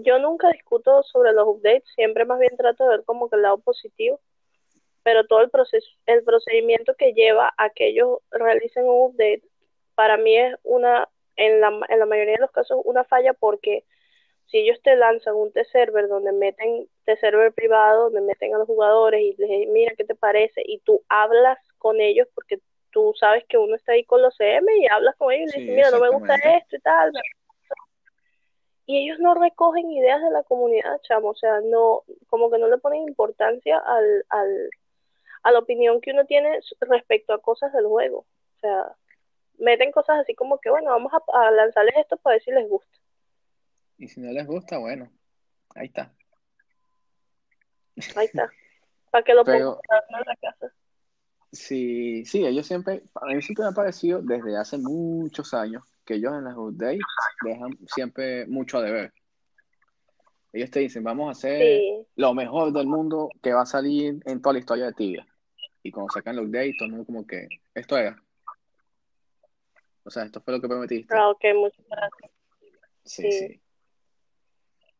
yo 0.01 0.19
nunca 0.19 0.49
discuto 0.49 1.03
sobre 1.03 1.33
los 1.33 1.47
updates, 1.47 1.83
siempre 1.95 2.25
más 2.25 2.39
bien 2.39 2.55
trato 2.57 2.83
de 2.83 2.97
ver 2.97 3.05
como 3.05 3.29
que 3.29 3.35
el 3.35 3.43
lado 3.43 3.59
positivo, 3.59 4.19
pero 5.03 5.25
todo 5.25 5.41
el 5.41 5.49
proceso, 5.49 5.87
el 6.05 6.23
procedimiento 6.23 6.95
que 6.95 7.13
lleva 7.13 7.53
a 7.57 7.69
que 7.69 7.89
ellos 7.89 8.19
realicen 8.31 8.85
un 8.85 9.11
update, 9.11 9.43
para 9.95 10.17
mí 10.17 10.37
es 10.37 10.55
una, 10.63 11.09
en 11.35 11.61
la, 11.61 11.79
en 11.89 11.99
la 11.99 12.05
mayoría 12.05 12.35
de 12.35 12.41
los 12.41 12.51
casos, 12.51 12.81
una 12.83 13.03
falla 13.03 13.33
porque 13.33 13.83
si 14.47 14.59
ellos 14.59 14.79
te 14.83 14.95
lanzan 14.95 15.35
un 15.35 15.51
test 15.51 15.71
server 15.71 16.07
donde 16.07 16.31
meten 16.31 16.87
test 17.05 17.21
server 17.21 17.53
privado, 17.53 18.05
donde 18.05 18.21
meten 18.21 18.53
a 18.53 18.59
los 18.59 18.67
jugadores 18.67 19.21
y 19.21 19.35
les 19.37 19.49
dicen, 19.49 19.73
mira, 19.73 19.93
¿qué 19.97 20.03
te 20.03 20.15
parece? 20.15 20.61
Y 20.65 20.79
tú 20.79 21.01
hablas 21.09 21.57
con 21.77 22.01
ellos 22.01 22.27
porque 22.35 22.59
tú 22.91 23.13
sabes 23.19 23.43
que 23.47 23.57
uno 23.57 23.75
está 23.75 23.93
ahí 23.93 24.03
con 24.03 24.21
los 24.21 24.35
CM 24.35 24.77
y 24.77 24.87
hablas 24.87 25.15
con 25.15 25.31
ellos 25.31 25.51
y 25.55 25.57
le 25.57 25.61
dices, 25.61 25.75
mira, 25.75 25.91
no 25.91 25.99
me 25.99 26.09
gusta 26.09 26.35
esto 26.35 26.75
y 26.75 26.79
tal, 26.79 27.11
y 28.85 28.97
ellos 28.97 29.19
no 29.19 29.33
recogen 29.33 29.89
ideas 29.91 30.21
de 30.21 30.29
la 30.29 30.43
comunidad, 30.43 30.99
chamo, 31.03 31.29
o 31.29 31.35
sea, 31.35 31.61
no, 31.61 32.03
como 32.27 32.51
que 32.51 32.57
no 32.57 32.67
le 32.67 32.77
ponen 32.77 33.07
importancia 33.07 33.77
al, 33.77 34.25
al, 34.29 34.69
a 35.43 35.51
la 35.51 35.59
opinión 35.59 36.01
que 36.01 36.11
uno 36.11 36.25
tiene 36.25 36.59
respecto 36.81 37.33
a 37.33 37.41
cosas 37.41 37.71
del 37.71 37.85
juego. 37.85 38.19
O 38.19 38.59
sea, 38.59 38.95
meten 39.59 39.91
cosas 39.91 40.19
así 40.19 40.35
como 40.35 40.59
que, 40.59 40.69
bueno, 40.69 40.91
vamos 40.91 41.11
a, 41.33 41.51
lanzarles 41.51 41.95
esto 41.97 42.17
para 42.17 42.35
ver 42.35 42.43
si 42.43 42.51
les 42.51 42.67
gusta. 42.67 42.97
Y 43.97 44.07
si 44.07 44.19
no 44.19 44.31
les 44.31 44.45
gusta, 44.45 44.77
bueno, 44.77 45.11
ahí 45.75 45.87
está. 45.87 46.13
Ahí 48.15 48.25
está. 48.25 48.49
Para 49.11 49.23
que 49.23 49.33
lo 49.33 49.43
pongan 49.43 49.61
en 49.61 50.25
la 50.25 50.35
casa. 50.41 50.73
Sí, 51.51 52.25
sí, 52.25 52.43
ellos 52.43 52.65
siempre, 52.65 53.03
a 53.13 53.27
mí 53.27 53.41
siempre 53.41 53.63
me 53.63 53.69
ha 53.69 53.73
parecido 53.73 54.21
desde 54.23 54.57
hace 54.57 54.79
muchos 54.79 55.53
años 55.53 55.83
que 56.03 56.15
ellos 56.15 56.33
en 56.33 56.45
las 56.45 56.57
updates 56.57 56.99
dejan 57.43 57.77
siempre 57.87 58.47
mucho 58.47 58.79
a 58.79 58.81
deber. 58.81 59.13
Ellos 60.51 60.71
te 60.71 60.79
dicen, 60.79 61.03
vamos 61.03 61.27
a 61.27 61.31
hacer 61.31 61.81
lo 62.15 62.33
mejor 62.33 62.73
del 62.73 62.87
mundo 62.87 63.29
que 63.41 63.53
va 63.53 63.61
a 63.61 63.67
salir 63.67 64.19
en 64.25 64.41
toda 64.41 64.53
la 64.53 64.59
historia 64.59 64.85
de 64.85 64.93
Tibia. 64.93 65.27
Y 65.83 65.91
cuando 65.91 66.11
sacan 66.13 66.35
los 66.35 66.45
updates, 66.45 66.77
todo 66.77 66.85
el 66.87 66.91
mundo 66.91 67.05
como 67.05 67.27
que, 67.27 67.47
esto 67.75 67.97
era. 67.97 68.22
O 70.03 70.11
sea, 70.11 70.23
esto 70.23 70.41
fue 70.41 70.53
lo 70.53 70.61
que 70.61 70.67
prometiste. 70.67 71.15
Ah, 71.15 71.29
ok, 71.29 71.43
muchas 71.55 71.85
gracias. 71.87 72.31
Sí, 73.05 73.31
sí, 73.31 73.61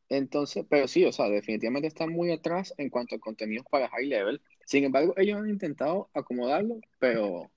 Entonces, 0.10 0.66
pero 0.70 0.88
sí, 0.88 1.06
o 1.06 1.12
sea, 1.12 1.30
definitivamente 1.30 1.88
están 1.88 2.12
muy 2.12 2.32
atrás 2.32 2.74
en 2.78 2.90
cuanto 2.90 3.16
a 3.16 3.20
contenidos 3.20 3.66
para 3.70 3.90
high 3.90 4.06
level. 4.06 4.42
Sin 4.66 4.84
embargo, 4.84 5.14
ellos 5.18 5.38
han 5.38 5.50
intentado 5.50 6.10
acomodarlo, 6.14 6.80
pero 7.00 7.52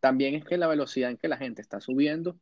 también 0.00 0.34
es 0.34 0.44
que 0.44 0.56
la 0.56 0.68
velocidad 0.68 1.10
en 1.10 1.16
que 1.16 1.28
la 1.28 1.36
gente 1.36 1.62
está 1.62 1.80
subiendo 1.80 2.38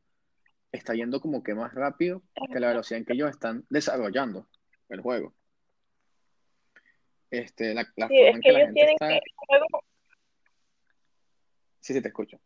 está 0.72 0.94
yendo 0.94 1.20
como 1.20 1.42
que 1.42 1.54
más 1.54 1.74
rápido 1.74 2.22
que 2.52 2.60
la 2.60 2.68
velocidad 2.68 2.98
en 2.98 3.04
que 3.04 3.14
ellos 3.14 3.30
están 3.30 3.64
desarrollando 3.68 4.46
el 4.88 5.00
juego. 5.00 5.34
Este, 7.30 7.74
la, 7.74 7.86
la 7.96 8.08
forma 8.08 8.28
en 8.28 8.40
que, 8.40 8.52
la 8.52 8.58
gente 8.60 8.92
está... 8.92 9.08
Sí, 11.80 11.94
sí, 11.94 12.02
te 12.02 12.08
escucho. 12.08 12.38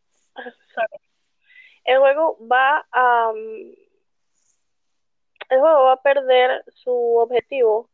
El 1.84 1.98
juego 1.98 2.38
va 2.50 2.86
a... 2.92 3.32
El 5.50 5.60
juego 5.60 5.84
va 5.84 5.92
a 5.92 6.02
perder 6.02 6.64
su 6.68 7.16
objetivo 7.16 7.90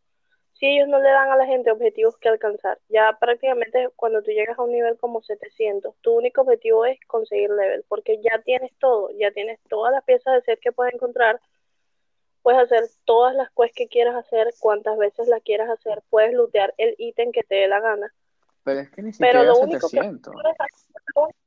si 0.60 0.66
ellos 0.66 0.88
no 0.88 1.00
le 1.00 1.08
dan 1.08 1.30
a 1.30 1.36
la 1.36 1.46
gente 1.46 1.70
objetivos 1.70 2.18
que 2.18 2.28
alcanzar. 2.28 2.78
Ya 2.90 3.16
prácticamente 3.18 3.88
cuando 3.96 4.22
tú 4.22 4.30
llegas 4.30 4.58
a 4.58 4.62
un 4.62 4.72
nivel 4.72 4.98
como 4.98 5.22
700, 5.22 5.96
tu 6.02 6.12
único 6.12 6.42
objetivo 6.42 6.84
es 6.84 7.00
conseguir 7.06 7.48
level, 7.50 7.82
porque 7.88 8.20
ya 8.20 8.42
tienes 8.42 8.70
todo, 8.78 9.10
ya 9.18 9.30
tienes 9.30 9.58
todas 9.70 9.90
las 9.90 10.04
piezas 10.04 10.34
de 10.34 10.42
set 10.42 10.60
que 10.60 10.70
puedes 10.70 10.92
encontrar, 10.92 11.40
puedes 12.42 12.60
hacer 12.60 12.84
todas 13.06 13.34
las 13.34 13.48
quests 13.50 13.74
que 13.74 13.88
quieras 13.88 14.14
hacer, 14.14 14.52
cuantas 14.60 14.98
veces 14.98 15.28
las 15.28 15.42
quieras 15.42 15.70
hacer, 15.70 16.02
puedes 16.10 16.34
lootear 16.34 16.74
el 16.76 16.94
ítem 16.98 17.32
que 17.32 17.42
te 17.42 17.54
dé 17.54 17.66
la 17.66 17.80
gana. 17.80 18.12
Pero 18.62 18.80
es 18.80 18.90
que 18.90 19.02
ni 19.02 19.12
siquiera 19.12 19.42
lo 19.42 19.58
único 19.58 19.88
que, 19.88 19.96
lo 19.96 20.08
único 20.10 20.24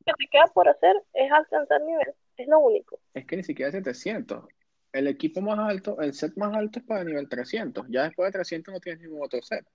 que 0.06 0.14
te 0.18 0.28
queda 0.32 0.48
por 0.48 0.68
hacer 0.68 0.96
es 1.14 1.32
alcanzar 1.32 1.82
nivel, 1.82 2.16
es 2.38 2.48
lo 2.48 2.60
único. 2.60 3.00
Es 3.14 3.26
que 3.26 3.38
ni 3.38 3.44
siquiera 3.44 3.72
700 3.72 4.46
el 4.94 5.08
equipo 5.08 5.42
más 5.42 5.58
alto, 5.60 6.00
el 6.00 6.14
set 6.14 6.34
más 6.38 6.56
alto 6.56 6.80
es 6.80 6.86
para 6.86 7.04
nivel 7.04 7.28
300. 7.28 7.88
Ya 7.90 8.04
después 8.04 8.28
de 8.28 8.38
300 8.38 8.74
no 8.74 8.80
tienes 8.80 9.02
ningún 9.02 9.24
otro 9.24 9.42
set. 9.42 9.66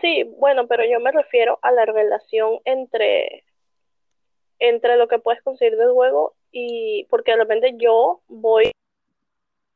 Sí, 0.00 0.24
bueno, 0.38 0.66
pero 0.66 0.82
yo 0.90 0.98
me 0.98 1.12
refiero 1.12 1.58
a 1.62 1.70
la 1.70 1.86
relación 1.86 2.58
entre, 2.64 3.44
entre 4.58 4.96
lo 4.96 5.08
que 5.08 5.18
puedes 5.18 5.42
conseguir 5.42 5.76
del 5.76 5.92
juego 5.92 6.34
y 6.50 7.06
porque 7.10 7.32
de 7.32 7.38
repente 7.38 7.74
yo 7.78 8.22
voy 8.26 8.72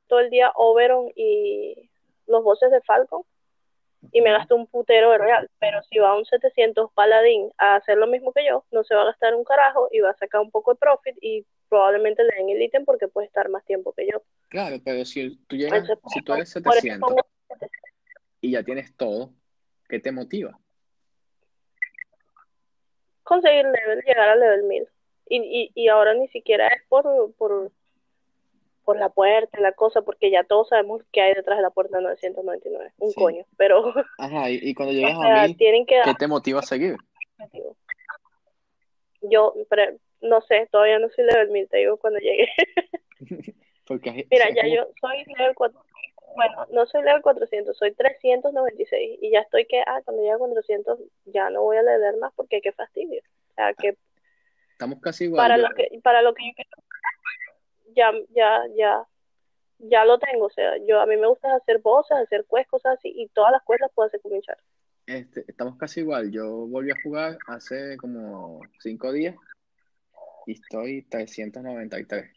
todo 0.08 0.20
el 0.20 0.30
día 0.30 0.50
Oberon 0.56 1.10
y 1.14 1.90
los 2.26 2.42
voces 2.42 2.70
de 2.70 2.80
Falcon 2.82 3.22
y 4.12 4.20
me 4.20 4.32
gasto 4.32 4.56
un 4.56 4.66
putero 4.66 5.10
de 5.10 5.18
real, 5.18 5.50
pero 5.58 5.82
si 5.84 5.98
va 5.98 6.10
a 6.10 6.16
un 6.16 6.24
700 6.24 6.92
paladín 6.92 7.50
a 7.58 7.76
hacer 7.76 7.98
lo 7.98 8.06
mismo 8.06 8.32
que 8.32 8.46
yo, 8.46 8.64
no 8.70 8.84
se 8.84 8.94
va 8.94 9.02
a 9.02 9.06
gastar 9.06 9.34
un 9.34 9.44
carajo 9.44 9.88
y 9.90 10.00
va 10.00 10.10
a 10.10 10.16
sacar 10.16 10.40
un 10.40 10.50
poco 10.50 10.72
de 10.72 10.78
profit 10.78 11.16
y 11.20 11.44
probablemente 11.68 12.22
le 12.22 12.36
den 12.36 12.50
el 12.50 12.62
ítem 12.62 12.84
porque 12.84 13.08
puede 13.08 13.26
estar 13.26 13.48
más 13.48 13.64
tiempo 13.64 13.92
que 13.92 14.06
yo. 14.06 14.22
Claro, 14.48 14.76
pero 14.84 15.04
si 15.04 15.36
tú 15.46 15.56
llegas, 15.56 15.88
si 16.12 16.22
tú 16.22 16.34
eres 16.34 16.50
700 16.50 17.14
y 18.40 18.52
ya 18.52 18.62
tienes 18.62 18.94
todo, 18.96 19.32
¿qué 19.88 19.98
te 19.98 20.12
motiva? 20.12 20.58
Conseguir 23.22 23.64
level, 23.64 24.02
llegar 24.06 24.28
al 24.28 24.40
level 24.40 24.62
1000. 24.64 24.88
Y, 25.26 25.38
y, 25.38 25.72
y 25.74 25.88
ahora 25.88 26.12
ni 26.14 26.28
siquiera 26.28 26.68
es 26.68 26.82
por, 26.88 27.34
por, 27.36 27.72
por 28.84 28.98
la 28.98 29.08
puerta, 29.08 29.60
la 29.60 29.72
cosa, 29.72 30.02
porque 30.02 30.30
ya 30.30 30.44
todos 30.44 30.68
sabemos 30.68 31.02
qué 31.12 31.22
hay 31.22 31.34
detrás 31.34 31.58
de 31.58 31.62
la 31.62 31.70
puerta 31.70 32.00
999. 32.00 32.92
Un 32.98 33.12
coño, 33.12 33.44
pero... 33.56 33.92
Ajá, 34.18 34.50
y, 34.50 34.74
cuando 34.74 34.92
llegas 34.94 35.18
a 35.18 35.46
1000, 35.46 35.56
¿qué 35.86 36.14
te 36.18 36.26
motiva 36.26 36.60
a 36.60 36.62
seguir? 36.62 36.96
Yo, 39.22 39.54
pero, 39.68 39.96
no 40.20 40.40
sé, 40.42 40.68
todavía 40.70 40.98
no 40.98 41.08
soy 41.10 41.24
level 41.24 41.50
1000, 41.50 41.68
te 41.68 41.78
digo 41.78 41.96
cuando 41.96 42.18
llegue. 42.18 42.48
Mira, 44.30 44.48
ya 44.54 44.66
yo 44.66 44.88
soy 45.00 45.24
level 45.38 45.54
400, 45.54 45.94
bueno, 46.34 46.66
no 46.70 46.86
soy 46.86 47.02
level 47.02 47.22
400, 47.22 47.76
soy 47.76 47.92
396 47.92 49.18
y 49.20 49.30
ya 49.30 49.40
estoy 49.40 49.66
que, 49.66 49.80
ah, 49.80 50.00
cuando 50.04 50.22
llegue 50.22 50.34
a 50.34 50.38
400 50.38 50.98
ya 51.26 51.50
no 51.50 51.62
voy 51.62 51.76
a 51.76 51.82
leer 51.82 52.16
más 52.16 52.32
porque 52.34 52.60
qué 52.60 52.72
fastidio. 52.72 53.20
O 53.50 53.54
sea, 53.54 53.74
que 53.74 53.96
estamos 54.72 55.00
casi 55.00 55.24
igual. 55.24 55.38
Para 55.38 55.56
lo 55.58 55.68
que 55.74 56.00
para 56.02 56.22
lo 56.22 56.34
que 56.34 56.46
yo 56.46 56.52
quiero 56.54 56.70
ya 57.94 58.12
ya 58.34 58.62
ya 58.76 59.06
ya 59.78 60.04
lo 60.04 60.18
tengo, 60.18 60.46
o 60.46 60.50
sea, 60.50 60.76
yo 60.86 61.00
a 61.00 61.06
mí 61.06 61.16
me 61.16 61.26
gusta 61.26 61.54
hacer 61.54 61.80
voces, 61.80 62.16
hacer 62.16 62.46
quests, 62.50 62.70
cosas 62.70 62.98
así 62.98 63.12
y 63.14 63.28
todas 63.28 63.52
las 63.52 63.62
las 63.80 63.92
puedo 63.92 64.06
hacer 64.06 64.20
con 64.20 64.32
mi. 64.32 64.40
Este, 65.06 65.44
estamos 65.48 65.76
casi 65.76 66.00
igual. 66.00 66.30
Yo 66.30 66.66
volví 66.66 66.90
a 66.90 67.02
jugar 67.02 67.38
hace 67.46 67.96
como 67.98 68.60
cinco 68.78 69.12
días 69.12 69.36
y 70.46 70.52
estoy 70.52 71.02
393. 71.02 72.30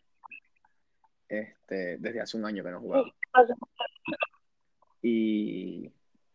Este, 1.30 1.98
desde 1.98 2.22
hace 2.22 2.38
un 2.38 2.46
año 2.46 2.64
que 2.64 2.72
no 2.72 2.78
he 2.78 2.82
jugado. 2.82 3.06
Y 5.02 5.92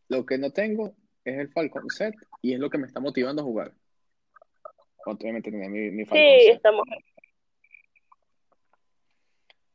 lo 0.09 0.25
que 0.25 0.39
no 0.39 0.51
tengo 0.51 0.95
es 1.25 1.39
el 1.39 1.53
Falcon 1.53 1.89
Set 1.91 2.15
y 2.41 2.55
es 2.55 2.61
lo 2.61 2.71
que 2.71 2.79
me 2.79 2.87
está 2.87 3.01
motivando 3.01 3.43
a 3.43 3.45
jugar. 3.45 3.73
Obviamente 5.05 5.51
tenía 5.51 5.69
mi, 5.69 5.91
mi 5.91 6.05
Falcon 6.05 6.19
sí, 6.19 6.49
estamos. 6.49 6.87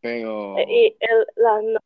Pero. 0.08 0.56
Y 0.60 0.96
el, 1.02 1.26
la, 1.36 1.82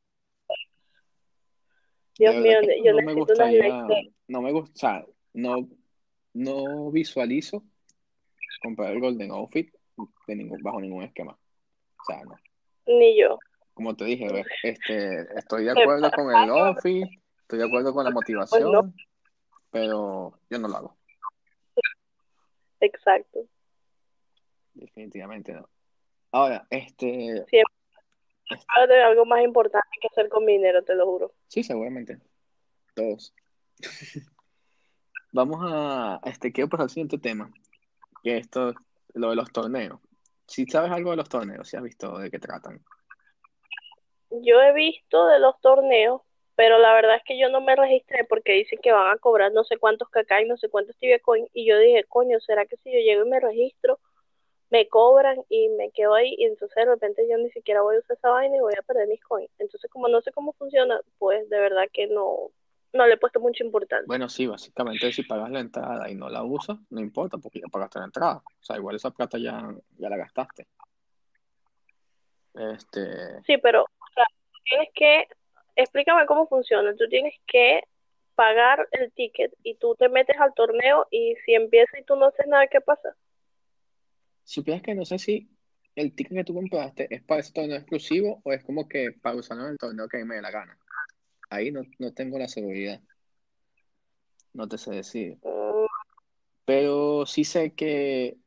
Dios 2.19 2.35
mío, 2.35 2.59
yo 2.83 2.93
no 2.93 3.01
me 3.01 3.13
gustaría, 3.15 3.87
no 4.27 4.41
me 4.43 4.51
gusta, 4.51 5.03
no, 5.33 5.67
no 6.33 6.91
visualizo 6.91 7.63
comprar 8.61 8.91
el 8.91 8.99
Golden 8.99 9.31
Outfit 9.31 9.73
de 10.27 10.35
ningún, 10.35 10.61
bajo 10.61 10.79
ningún 10.79 11.01
esquema. 11.01 11.31
O 11.31 12.03
sea, 12.05 12.23
no. 12.23 12.35
Ni 12.85 13.19
yo. 13.19 13.39
Como 13.73 13.95
te 13.95 14.05
dije, 14.05 14.27
este, 14.61 15.21
estoy 15.35 15.63
de 15.63 15.71
acuerdo 15.71 16.11
con 16.11 16.29
el 16.35 16.49
office, 16.51 17.09
estoy 17.39 17.57
de 17.57 17.65
acuerdo 17.65 17.91
con 17.91 18.03
la 18.03 18.11
motivación, 18.11 18.93
pero 19.71 20.37
yo 20.47 20.59
no 20.59 20.67
lo 20.67 20.77
hago. 20.77 20.97
Exacto. 22.81 23.47
Definitivamente 24.75 25.53
no. 25.53 25.67
Ahora, 26.31 26.65
este... 26.69 27.45
Siempre. 27.47 27.80
Este 28.51 29.01
algo 29.01 29.25
más 29.25 29.43
importante 29.43 29.89
que 29.99 30.07
hacer 30.07 30.29
con 30.29 30.45
mi 30.45 30.53
dinero, 30.53 30.83
te 30.83 30.95
lo 30.95 31.05
juro. 31.05 31.33
Sí, 31.47 31.63
seguramente. 31.63 32.19
Todos. 32.95 33.33
Vamos 35.31 35.59
a, 35.63 36.19
este, 36.25 36.51
quiero 36.51 36.69
pasar 36.69 36.85
al 36.85 36.89
siguiente 36.89 37.17
tema, 37.17 37.51
que 38.23 38.37
esto 38.37 38.73
lo 39.13 39.29
de 39.29 39.35
los 39.37 39.51
torneos. 39.51 39.99
Si 40.45 40.65
sabes 40.65 40.91
algo 40.91 41.11
de 41.11 41.17
los 41.17 41.29
torneos, 41.29 41.69
si 41.69 41.77
has 41.77 41.83
visto 41.83 42.17
de 42.17 42.29
qué 42.29 42.39
tratan. 42.39 42.83
Yo 44.29 44.61
he 44.61 44.73
visto 44.73 45.27
de 45.27 45.39
los 45.39 45.59
torneos, 45.61 46.21
pero 46.55 46.79
la 46.79 46.93
verdad 46.93 47.15
es 47.15 47.23
que 47.23 47.39
yo 47.39 47.49
no 47.49 47.61
me 47.61 47.75
registré 47.75 48.25
porque 48.25 48.53
dicen 48.53 48.79
que 48.81 48.91
van 48.91 49.09
a 49.09 49.17
cobrar 49.19 49.53
no 49.53 49.63
sé 49.63 49.77
cuántos 49.77 50.09
cacá 50.09 50.41
y 50.41 50.47
no 50.47 50.57
sé 50.57 50.69
cuántos 50.69 50.97
tibia 50.97 51.19
coin. 51.19 51.47
Y 51.53 51.65
yo 51.65 51.79
dije, 51.79 52.03
coño, 52.09 52.39
¿será 52.41 52.65
que 52.65 52.75
si 52.77 52.91
yo 52.91 52.99
llego 52.99 53.25
y 53.25 53.29
me 53.29 53.39
registro, 53.39 53.99
me 54.71 54.87
cobran 54.87 55.43
y 55.49 55.69
me 55.69 55.91
quedo 55.91 56.15
ahí 56.15 56.33
y 56.37 56.45
entonces 56.45 56.75
de 56.75 56.85
repente 56.85 57.27
yo 57.29 57.37
ni 57.37 57.51
siquiera 57.51 57.81
voy 57.81 57.97
a 57.97 57.99
usar 57.99 58.17
esa 58.17 58.29
vaina 58.29 58.55
y 58.55 58.61
voy 58.61 58.73
a 58.79 58.81
perder 58.81 59.07
mis 59.07 59.21
coins. 59.21 59.51
Entonces 59.59 59.91
como 59.91 60.07
no 60.07 60.21
sé 60.21 60.31
cómo 60.31 60.53
funciona, 60.53 60.99
pues 61.19 61.47
de 61.49 61.59
verdad 61.59 61.83
que 61.91 62.07
no, 62.07 62.51
no 62.93 63.05
le 63.05 63.15
he 63.15 63.17
puesto 63.17 63.41
mucha 63.41 63.65
importancia. 63.65 64.05
Bueno, 64.07 64.29
sí, 64.29 64.47
básicamente 64.47 65.11
si 65.11 65.23
pagas 65.23 65.51
la 65.51 65.59
entrada 65.59 66.09
y 66.09 66.15
no 66.15 66.29
la 66.29 66.43
usas, 66.43 66.77
no 66.89 67.01
importa 67.01 67.37
porque 67.37 67.59
ya 67.59 67.67
pagaste 67.67 67.99
la 67.99 68.05
entrada. 68.05 68.37
O 68.37 68.63
sea, 68.63 68.77
igual 68.77 68.95
esa 68.95 69.11
plata 69.11 69.37
ya, 69.37 69.61
ya 69.97 70.09
la 70.09 70.17
gastaste. 70.17 70.65
Este... 72.53 73.41
Sí, 73.43 73.57
pero 73.57 73.83
o 73.83 74.13
sea, 74.15 74.25
tienes 74.63 74.89
que, 74.95 75.27
explícame 75.75 76.25
cómo 76.25 76.47
funciona. 76.47 76.95
Tú 76.95 77.09
tienes 77.09 77.35
que 77.45 77.83
pagar 78.35 78.87
el 78.91 79.11
ticket 79.11 79.53
y 79.63 79.75
tú 79.75 79.95
te 79.95 80.07
metes 80.07 80.39
al 80.39 80.53
torneo 80.53 81.07
y 81.11 81.35
si 81.45 81.55
empieza 81.55 81.99
y 81.99 82.03
tú 82.05 82.15
no 82.15 82.27
haces 82.27 82.47
nada, 82.47 82.67
¿qué 82.67 82.79
pasa? 82.79 83.17
Supieras 84.51 84.83
que 84.83 84.93
no 84.93 85.05
sé 85.05 85.17
si 85.17 85.49
el 85.95 86.13
ticket 86.13 86.39
que 86.39 86.43
tú 86.43 86.53
compraste 86.53 87.07
es 87.09 87.23
para 87.23 87.39
ese 87.39 87.53
torneo 87.53 87.77
exclusivo 87.77 88.41
o 88.43 88.51
es 88.51 88.61
como 88.65 88.85
que 88.85 89.13
para 89.13 89.37
usarlo 89.37 89.63
en 89.63 89.71
el 89.71 89.77
torneo 89.77 90.09
que 90.09 90.19
a 90.19 90.25
me 90.25 90.35
dé 90.35 90.41
la 90.41 90.51
gana. 90.51 90.77
Ahí 91.49 91.71
no, 91.71 91.83
no 91.99 92.11
tengo 92.11 92.37
la 92.37 92.49
seguridad. 92.49 92.99
No 94.51 94.67
te 94.67 94.77
sé 94.77 94.91
decir. 94.91 95.37
Pero 96.65 97.25
sí 97.25 97.45
sé 97.45 97.71
que 97.71 98.39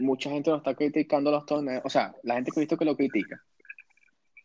mucha 0.00 0.30
gente 0.30 0.50
lo 0.50 0.56
está 0.56 0.74
criticando 0.74 1.30
los 1.30 1.46
torneos. 1.46 1.82
O 1.84 1.90
sea, 1.90 2.12
la 2.24 2.34
gente 2.34 2.50
que 2.50 2.58
he 2.58 2.62
visto 2.62 2.76
que 2.76 2.84
lo 2.84 2.96
critica 2.96 3.40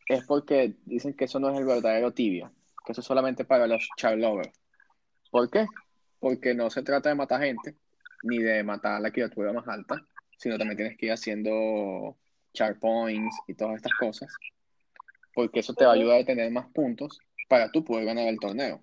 es 0.07 0.23
porque 0.23 0.75
dicen 0.85 1.15
que 1.15 1.25
eso 1.25 1.39
no 1.39 1.49
es 1.49 1.57
el 1.57 1.65
verdadero 1.65 2.13
tibia, 2.13 2.51
que 2.85 2.91
eso 2.91 3.01
es 3.01 3.07
solamente 3.07 3.43
para 3.43 3.65
los 3.65 3.89
charlovers. 3.97 4.53
¿Por 5.31 5.49
qué? 5.49 5.65
Porque 6.19 6.53
no 6.53 6.69
se 6.69 6.83
trata 6.83 7.09
de 7.09 7.15
matar 7.15 7.41
gente, 7.41 7.75
ni 8.21 8.37
de 8.37 8.63
matar 8.63 9.01
la 9.01 9.09
criatura 9.09 9.51
más 9.51 9.67
alta, 9.67 10.05
sino 10.37 10.57
también 10.57 10.77
tienes 10.77 10.97
que 10.97 11.07
ir 11.07 11.11
haciendo 11.11 12.15
char 12.53 12.79
points 12.79 13.35
y 13.47 13.53
todas 13.53 13.75
estas 13.75 13.93
cosas, 13.99 14.33
porque 15.33 15.59
eso 15.59 15.73
te 15.73 15.85
va 15.85 15.91
a 15.91 15.95
ayudar 15.95 16.21
a 16.21 16.25
tener 16.25 16.51
más 16.51 16.67
puntos 16.71 17.19
para 17.49 17.71
tú 17.71 17.83
poder 17.83 18.05
ganar 18.05 18.27
el 18.27 18.39
torneo. 18.39 18.81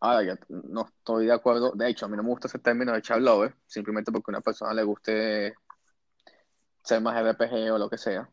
Ahora, 0.00 0.22
yo 0.24 0.34
no 0.48 0.86
estoy 0.86 1.26
de 1.26 1.32
acuerdo, 1.32 1.72
de 1.72 1.88
hecho, 1.88 2.06
a 2.06 2.08
mí 2.08 2.16
no 2.16 2.24
me 2.24 2.30
gusta 2.30 2.48
ese 2.48 2.58
término 2.58 2.92
de 2.92 3.02
char 3.02 3.20
lover, 3.20 3.54
simplemente 3.66 4.10
porque 4.10 4.30
a 4.30 4.34
una 4.34 4.40
persona 4.40 4.74
le 4.74 4.82
guste 4.82 5.54
ser 6.82 7.00
más 7.00 7.16
RPG 7.16 7.72
o 7.72 7.78
lo 7.78 7.88
que 7.88 7.98
sea. 7.98 8.28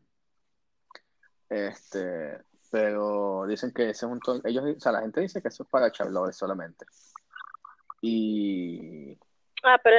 Este, 1.48 2.38
pero 2.70 3.44
dicen 3.46 3.72
que 3.72 3.90
ese 3.90 4.06
es 4.06 4.12
un 4.12 4.20
ellos, 4.44 4.64
o 4.76 4.80
sea, 4.80 4.92
la 4.92 5.02
gente 5.02 5.20
dice 5.20 5.40
que 5.40 5.48
eso 5.48 5.62
es 5.62 5.68
para 5.68 5.92
char 5.92 6.10
lovers 6.10 6.36
solamente. 6.36 6.86
Y 8.02 9.16
Ah, 9.62 9.78
pero 9.82 9.96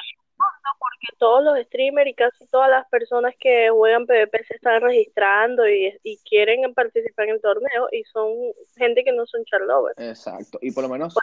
porque 0.80 1.18
todos 1.18 1.44
los 1.44 1.60
streamers 1.66 2.10
y 2.10 2.14
casi 2.14 2.48
todas 2.48 2.70
las 2.70 2.88
personas 2.90 3.34
que 3.40 3.70
juegan 3.70 4.06
PvP 4.06 4.44
se 4.46 4.56
están 4.56 4.82
registrando 4.82 5.68
y, 5.68 5.98
y 6.04 6.18
quieren 6.20 6.74
participar 6.74 7.28
en 7.28 7.36
el 7.36 7.42
torneo 7.42 7.88
y 7.92 8.04
son 8.06 8.32
gente 8.78 9.04
que 9.04 9.12
no 9.12 9.26
son 9.26 9.44
charlovers. 9.46 9.98
exacto, 10.00 10.60
y 10.62 10.72
por 10.72 10.84
lo 10.84 10.90
menos 10.90 11.16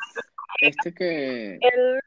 este 0.60 0.94
que, 0.94 1.58
El 1.60 2.00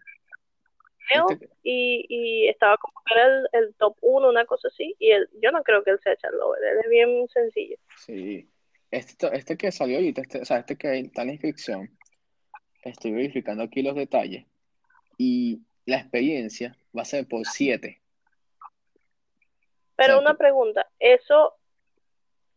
torneo 1.10 1.30
este, 1.32 1.50
y, 1.64 2.06
y 2.10 2.48
estaba 2.48 2.78
como 2.78 2.94
que 3.06 3.14
era 3.14 3.26
el, 3.26 3.48
el 3.54 3.76
top 3.76 3.98
1, 4.02 4.30
una 4.30 4.46
cosa 4.46 4.68
así, 4.68 4.96
y 5.00 5.12
él, 5.12 5.30
yo 5.42 5.52
no 5.52 5.64
creo 5.64 5.84
que 5.84 5.92
él 5.92 6.00
sea 6.04 6.16
charlover, 6.18 6.64
él 6.64 6.80
es 6.84 6.90
bien 6.90 7.28
sencillo. 7.30 7.78
sí, 7.98 8.48
este, 8.90 9.28
este 9.36 9.58
que 9.58 9.72
salió 9.72 9.98
ahorita, 9.98 10.22
este, 10.22 10.42
o 10.42 10.46
sea, 10.46 10.58
este 10.58 10.76
que 10.78 11.00
está 11.00 11.22
en 11.22 11.28
la 11.28 11.34
inscripción, 11.34 11.90
estoy 12.84 13.12
verificando 13.12 13.64
aquí 13.64 13.82
los 13.82 13.96
detalles 13.96 14.46
y 15.18 15.62
la 15.86 15.98
experiencia 15.98 16.76
va 16.96 17.02
a 17.04 17.06
ser 17.06 17.28
por 17.28 17.46
7. 17.46 18.02
Pero 19.96 20.14
sea, 20.14 20.22
una 20.22 20.36
pregunta, 20.36 20.88
eso, 21.00 21.56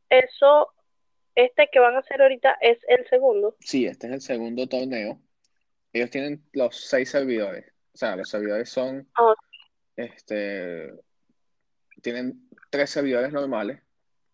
eso, 0.09 0.73
este 1.35 1.69
que 1.71 1.79
van 1.79 1.95
a 1.95 1.99
hacer 1.99 2.23
ahorita 2.23 2.57
es 2.61 2.79
el 2.89 3.07
segundo. 3.09 3.57
Sí, 3.61 3.87
este 3.87 4.07
es 4.07 4.13
el 4.13 4.21
segundo 4.21 4.67
torneo. 4.67 5.21
Ellos 5.93 6.11
tienen 6.11 6.43
los 6.53 6.77
seis 6.89 7.11
servidores. 7.11 7.67
O 7.93 7.97
sea, 7.97 8.17
los 8.17 8.29
servidores 8.29 8.69
son, 8.69 9.09
Ah, 9.15 9.35
este, 9.97 10.93
tienen 12.03 12.49
tres 12.71 12.91
servidores 12.91 13.33
normales. 13.33 13.81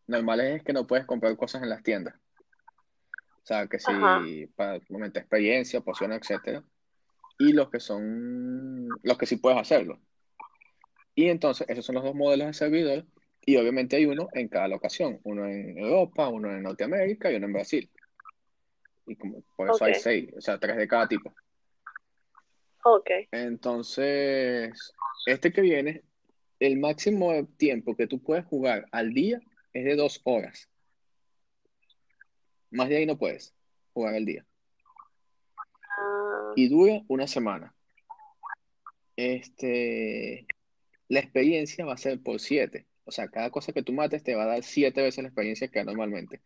Normales 0.06 0.56
es 0.56 0.64
que 0.64 0.72
no 0.72 0.86
puedes 0.86 1.04
comprar 1.04 1.36
cosas 1.36 1.62
en 1.62 1.68
las 1.68 1.82
tiendas. 1.82 2.14
O 3.42 3.46
sea, 3.46 3.66
que 3.66 3.78
si 3.78 3.90
Ajá. 3.90 4.22
para 4.54 4.80
momento 4.88 5.18
experiencia, 5.18 5.80
pociones, 5.80 6.20
etcétera. 6.22 6.62
Y 7.40 7.54
los 7.54 7.70
que 7.70 7.80
son, 7.80 8.86
los 9.02 9.16
que 9.16 9.24
sí 9.24 9.36
puedes 9.36 9.58
hacerlo. 9.58 9.98
Y 11.14 11.30
entonces, 11.30 11.66
esos 11.70 11.86
son 11.86 11.94
los 11.94 12.04
dos 12.04 12.14
modelos 12.14 12.48
de 12.48 12.52
servidor. 12.52 13.06
Y 13.46 13.56
obviamente 13.56 13.96
hay 13.96 14.04
uno 14.04 14.28
en 14.34 14.48
cada 14.48 14.68
locación. 14.68 15.20
Uno 15.22 15.46
en 15.46 15.78
Europa, 15.78 16.28
uno 16.28 16.52
en 16.52 16.62
Norteamérica 16.62 17.32
y 17.32 17.36
uno 17.36 17.46
en 17.46 17.52
Brasil. 17.54 17.90
Y 19.06 19.16
como, 19.16 19.42
por 19.56 19.70
eso 19.70 19.82
hay 19.86 19.92
Ok. 19.92 19.98
seis, 19.98 20.30
o 20.36 20.40
sea, 20.42 20.58
tres 20.58 20.76
de 20.76 20.86
cada 20.86 21.08
tipo. 21.08 21.34
Ok. 22.84 23.10
Entonces, 23.32 24.92
este 25.24 25.50
que 25.50 25.62
viene, 25.62 26.02
el 26.58 26.78
máximo 26.78 27.32
de 27.32 27.44
tiempo 27.44 27.96
que 27.96 28.06
tú 28.06 28.22
puedes 28.22 28.44
jugar 28.44 28.84
al 28.92 29.14
día 29.14 29.40
es 29.72 29.86
de 29.86 29.96
dos 29.96 30.20
horas. 30.24 30.68
Más 32.70 32.90
de 32.90 32.98
ahí 32.98 33.06
no 33.06 33.16
puedes 33.16 33.54
jugar 33.94 34.14
al 34.14 34.26
día. 34.26 34.44
Y 36.56 36.68
dura 36.68 37.02
una 37.08 37.26
semana. 37.26 37.74
Este, 39.16 40.46
la 41.08 41.20
experiencia 41.20 41.84
va 41.84 41.94
a 41.94 41.98
ser 41.98 42.22
por 42.22 42.40
siete. 42.40 42.86
O 43.04 43.12
sea, 43.12 43.28
cada 43.28 43.50
cosa 43.50 43.72
que 43.72 43.82
tú 43.82 43.92
mates 43.92 44.22
te 44.22 44.34
va 44.34 44.44
a 44.44 44.46
dar 44.46 44.62
siete 44.62 45.02
veces 45.02 45.22
la 45.22 45.28
experiencia 45.28 45.68
que 45.68 45.84
normalmente. 45.84 46.40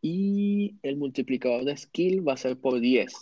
Y 0.00 0.76
el 0.82 0.96
multiplicador 0.96 1.64
de 1.64 1.76
skill 1.76 2.26
va 2.26 2.34
a 2.34 2.38
ser 2.38 2.56
por 2.56 2.80
10. 2.80 3.12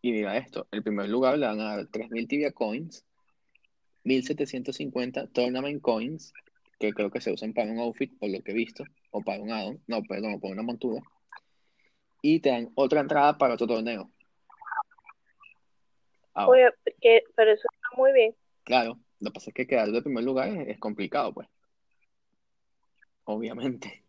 Y 0.00 0.12
mira 0.12 0.36
esto, 0.36 0.66
el 0.70 0.82
primer 0.82 1.08
lugar 1.08 1.38
le 1.38 1.46
van 1.46 1.60
a 1.60 1.76
dar 1.76 1.86
3.000 1.86 2.26
tibia 2.26 2.52
coins, 2.52 3.04
1.750 4.04 5.28
tournament 5.32 5.80
coins, 5.80 6.32
que 6.80 6.92
creo 6.92 7.10
que 7.10 7.20
se 7.20 7.32
usan 7.32 7.52
para 7.52 7.70
un 7.70 7.78
outfit, 7.78 8.18
por 8.18 8.30
lo 8.30 8.42
que 8.42 8.50
he 8.50 8.54
visto, 8.54 8.84
o 9.10 9.22
para 9.22 9.42
un 9.42 9.52
addon, 9.52 9.80
no, 9.86 10.02
perdón, 10.02 10.40
para 10.40 10.54
una 10.54 10.62
montura. 10.62 11.02
Y 12.22 12.40
te 12.40 12.50
dan 12.50 12.70
otra 12.74 13.00
entrada 13.00 13.36
para 13.36 13.54
otro 13.54 13.66
torneo. 13.66 14.10
Ahora, 16.34 16.72
oye, 16.84 16.94
que, 17.00 17.24
pero 17.36 17.50
eso 17.52 17.68
está 17.70 17.88
muy 17.96 18.12
bien. 18.12 18.34
claro, 18.64 18.98
lo 19.20 19.30
que 19.30 19.34
pasa 19.34 19.50
es 19.50 19.54
que 19.54 19.66
quedar 19.66 19.90
de 19.90 20.02
primer 20.02 20.24
lugar 20.24 20.48
es, 20.48 20.68
es 20.68 20.78
complicado, 20.78 21.34
pues. 21.34 21.48
Obviamente. 23.24 24.02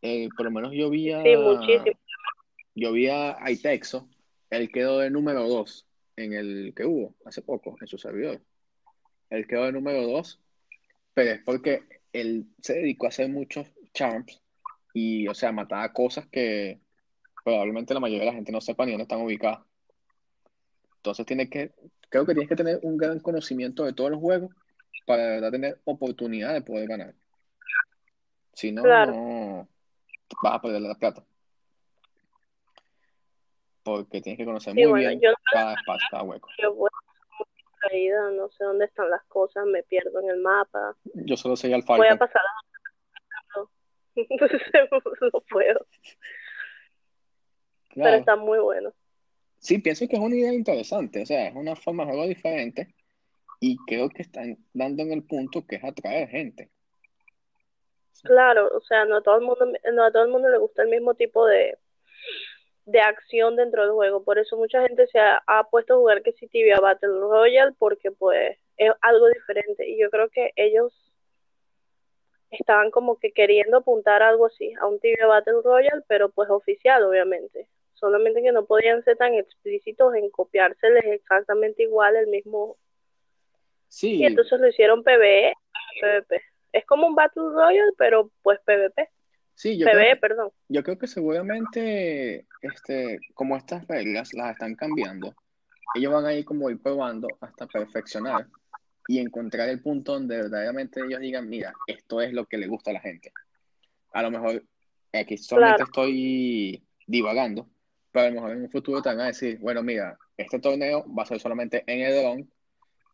Eh, 0.00 0.28
por 0.36 0.46
lo 0.46 0.50
menos 0.50 0.72
yo 0.72 0.90
vi 0.90 1.12
a, 1.12 1.22
Sí, 1.22 1.36
muchísimo. 1.36 1.96
yo 2.74 2.92
vi 2.92 3.08
a 3.08 3.36
Aitexo, 3.44 4.08
él 4.50 4.70
quedó 4.72 4.98
de 4.98 5.10
número 5.10 5.46
2 5.46 5.86
en 6.16 6.32
el 6.32 6.72
que 6.74 6.84
hubo 6.84 7.14
hace 7.24 7.40
poco, 7.42 7.76
en 7.80 7.86
su 7.86 7.98
servidor. 7.98 8.40
Él 9.30 9.46
quedó 9.46 9.64
de 9.64 9.72
número 9.72 10.02
2, 10.06 10.40
pero 11.14 11.30
es 11.30 11.40
porque 11.42 11.84
él 12.12 12.46
se 12.60 12.74
dedicó 12.74 13.06
a 13.06 13.10
hacer 13.10 13.28
muchos 13.28 13.70
charms 13.94 14.42
y, 14.92 15.28
o 15.28 15.34
sea, 15.34 15.52
mataba 15.52 15.92
cosas 15.92 16.26
que 16.26 16.80
probablemente 17.42 17.94
la 17.94 18.00
mayoría 18.00 18.20
de 18.24 18.30
la 18.30 18.34
gente 18.34 18.52
no 18.52 18.60
sepa 18.60 18.84
ni 18.84 18.92
dónde 18.92 19.02
están 19.02 19.20
ubicadas. 19.22 19.60
Entonces 20.96 21.26
tiene 21.26 21.48
que, 21.50 21.72
creo 22.08 22.24
que 22.24 22.32
tienes 22.32 22.48
que 22.48 22.56
tener 22.56 22.78
un 22.82 22.96
gran 22.96 23.18
conocimiento 23.20 23.84
de 23.84 23.92
todos 23.92 24.10
los 24.10 24.20
juegos 24.20 24.50
para 25.06 25.24
de 25.24 25.30
verdad 25.30 25.50
tener 25.50 25.80
oportunidad 25.84 26.52
de 26.54 26.62
poder 26.62 26.88
ganar. 26.88 27.14
Si 28.52 28.70
no, 28.70 28.82
Claro. 28.82 29.12
no 29.12 29.68
vas 30.42 30.54
a 30.54 30.60
perder 30.62 30.82
la 30.82 30.94
plata. 30.94 31.24
Porque 33.82 34.20
tienes 34.20 34.38
que 34.38 34.44
conocer 34.44 34.74
Sí, 34.74 34.80
muy 34.80 34.90
bueno, 34.90 35.08
bien 35.08 35.20
yo 35.20 35.30
cada 35.52 35.74
espacio, 35.74 36.06
cada 36.10 36.22
hueco. 36.22 36.48
yo 36.62 36.74
voy 36.74 36.90
caída, 37.80 38.30
no 38.30 38.48
sé 38.50 38.62
dónde 38.62 38.84
están 38.84 39.10
las 39.10 39.24
cosas, 39.24 39.66
me 39.66 39.82
pierdo 39.82 40.20
en 40.20 40.30
el 40.30 40.40
mapa. 40.40 40.96
Yo 41.14 41.36
solo 41.36 41.56
soy 41.56 41.72
al 41.72 41.82
Voy 41.82 42.06
a 42.06 42.16
Falcon. 42.16 42.18
pasar 42.18 42.42
a... 42.42 42.62
no 45.32 45.40
puedo, 45.50 45.86
pero 47.94 48.16
está 48.16 48.36
muy 48.36 48.58
bueno. 48.58 48.92
Sí, 49.58 49.78
pienso 49.78 50.08
que 50.08 50.16
es 50.16 50.22
una 50.22 50.36
idea 50.36 50.52
interesante, 50.52 51.22
o 51.22 51.26
sea, 51.26 51.48
es 51.48 51.54
una 51.54 51.76
forma 51.76 52.04
de 52.04 52.10
juego 52.10 52.26
diferente 52.26 52.94
y 53.60 53.76
creo 53.86 54.08
que 54.08 54.22
están 54.22 54.58
dando 54.72 55.02
en 55.02 55.12
el 55.12 55.22
punto 55.22 55.64
que 55.66 55.76
es 55.76 55.84
atraer 55.84 56.28
gente. 56.28 56.70
Claro, 58.24 58.68
o 58.74 58.80
sea, 58.80 59.04
no 59.04 59.16
a 59.16 59.22
todo 59.22 59.36
el 59.36 59.42
mundo, 59.42 59.66
no 59.92 60.04
a 60.04 60.10
todo 60.10 60.24
el 60.24 60.30
mundo 60.30 60.48
le 60.48 60.58
gusta 60.58 60.82
el 60.82 60.88
mismo 60.88 61.14
tipo 61.14 61.46
de, 61.46 61.78
de 62.86 63.00
acción 63.00 63.56
dentro 63.56 63.82
del 63.82 63.92
juego. 63.92 64.24
Por 64.24 64.38
eso 64.38 64.56
mucha 64.56 64.82
gente 64.82 65.06
se 65.06 65.18
ha, 65.18 65.42
ha 65.46 65.68
puesto 65.70 65.94
a 65.94 65.96
jugar 65.98 66.22
que 66.22 66.32
si 66.32 66.48
Tibia 66.48 66.80
Battle 66.80 67.20
Royale 67.20 67.72
porque 67.78 68.10
pues 68.10 68.58
es 68.76 68.92
algo 69.00 69.28
diferente. 69.28 69.88
Y 69.88 70.00
yo 70.00 70.10
creo 70.10 70.28
que 70.28 70.52
ellos 70.56 70.92
estaban 72.50 72.90
como 72.90 73.18
que 73.18 73.32
queriendo 73.32 73.78
apuntar 73.78 74.22
algo 74.22 74.46
así, 74.46 74.72
a 74.80 74.86
un 74.86 75.00
Tibia 75.00 75.26
Battle 75.26 75.62
Royale, 75.64 76.02
pero 76.06 76.30
pues 76.30 76.50
oficial, 76.50 77.02
obviamente. 77.04 77.68
Solamente 77.94 78.42
que 78.42 78.52
no 78.52 78.64
podían 78.64 79.02
ser 79.04 79.16
tan 79.16 79.34
explícitos 79.34 80.14
en 80.14 80.28
copiárseles 80.30 81.04
exactamente 81.06 81.82
igual 81.84 82.16
el 82.16 82.26
mismo 82.26 82.76
Sí. 83.88 84.14
Y 84.16 84.24
entonces 84.24 84.58
lo 84.58 84.68
hicieron 84.68 85.04
PvE, 85.04 85.52
PvP. 86.00 86.40
Es 86.72 86.86
como 86.86 87.06
un 87.06 87.14
Battle 87.14 87.42
Royale, 87.52 87.92
pero 87.98 88.30
pues 88.42 88.58
PvP. 88.64 89.06
Sí, 89.54 89.76
yo 89.76 89.84
PvE, 89.84 89.92
creo, 89.92 90.20
perdón. 90.20 90.50
yo 90.68 90.82
creo 90.82 90.98
que 90.98 91.06
seguramente, 91.06 92.46
este, 92.62 93.18
como 93.34 93.54
estas 93.54 93.86
reglas 93.86 94.32
las 94.32 94.52
están 94.52 94.76
cambiando, 94.76 95.34
ellos 95.94 96.10
van 96.10 96.24
a 96.24 96.32
ir 96.32 96.46
como 96.46 96.70
ir 96.70 96.80
probando 96.80 97.28
hasta 97.42 97.66
perfeccionar 97.66 98.46
y 99.06 99.18
encontrar 99.18 99.68
el 99.68 99.82
punto 99.82 100.14
donde 100.14 100.36
verdaderamente 100.38 101.04
ellos 101.04 101.20
digan, 101.20 101.46
mira, 101.50 101.74
esto 101.86 102.22
es 102.22 102.32
lo 102.32 102.46
que 102.46 102.56
le 102.56 102.68
gusta 102.68 102.92
a 102.92 102.94
la 102.94 103.00
gente. 103.00 103.30
A 104.14 104.22
lo 104.22 104.30
mejor, 104.30 104.64
aquí 105.12 105.36
solamente 105.36 105.76
Claro. 105.76 105.84
estoy 105.84 106.82
divagando, 107.06 107.68
pero 108.12 108.26
a 108.26 108.28
lo 108.28 108.34
mejor 108.34 108.50
en 108.52 108.62
un 108.62 108.70
futuro 108.70 109.02
te 109.02 109.08
van 109.08 109.20
a 109.20 109.26
decir, 109.26 109.58
bueno, 109.58 109.82
mira, 109.82 110.18
este 110.36 110.58
torneo 110.58 111.04
va 111.12 111.22
a 111.22 111.26
ser 111.26 111.40
solamente 111.40 111.82
en 111.86 112.00
Edron 112.02 112.52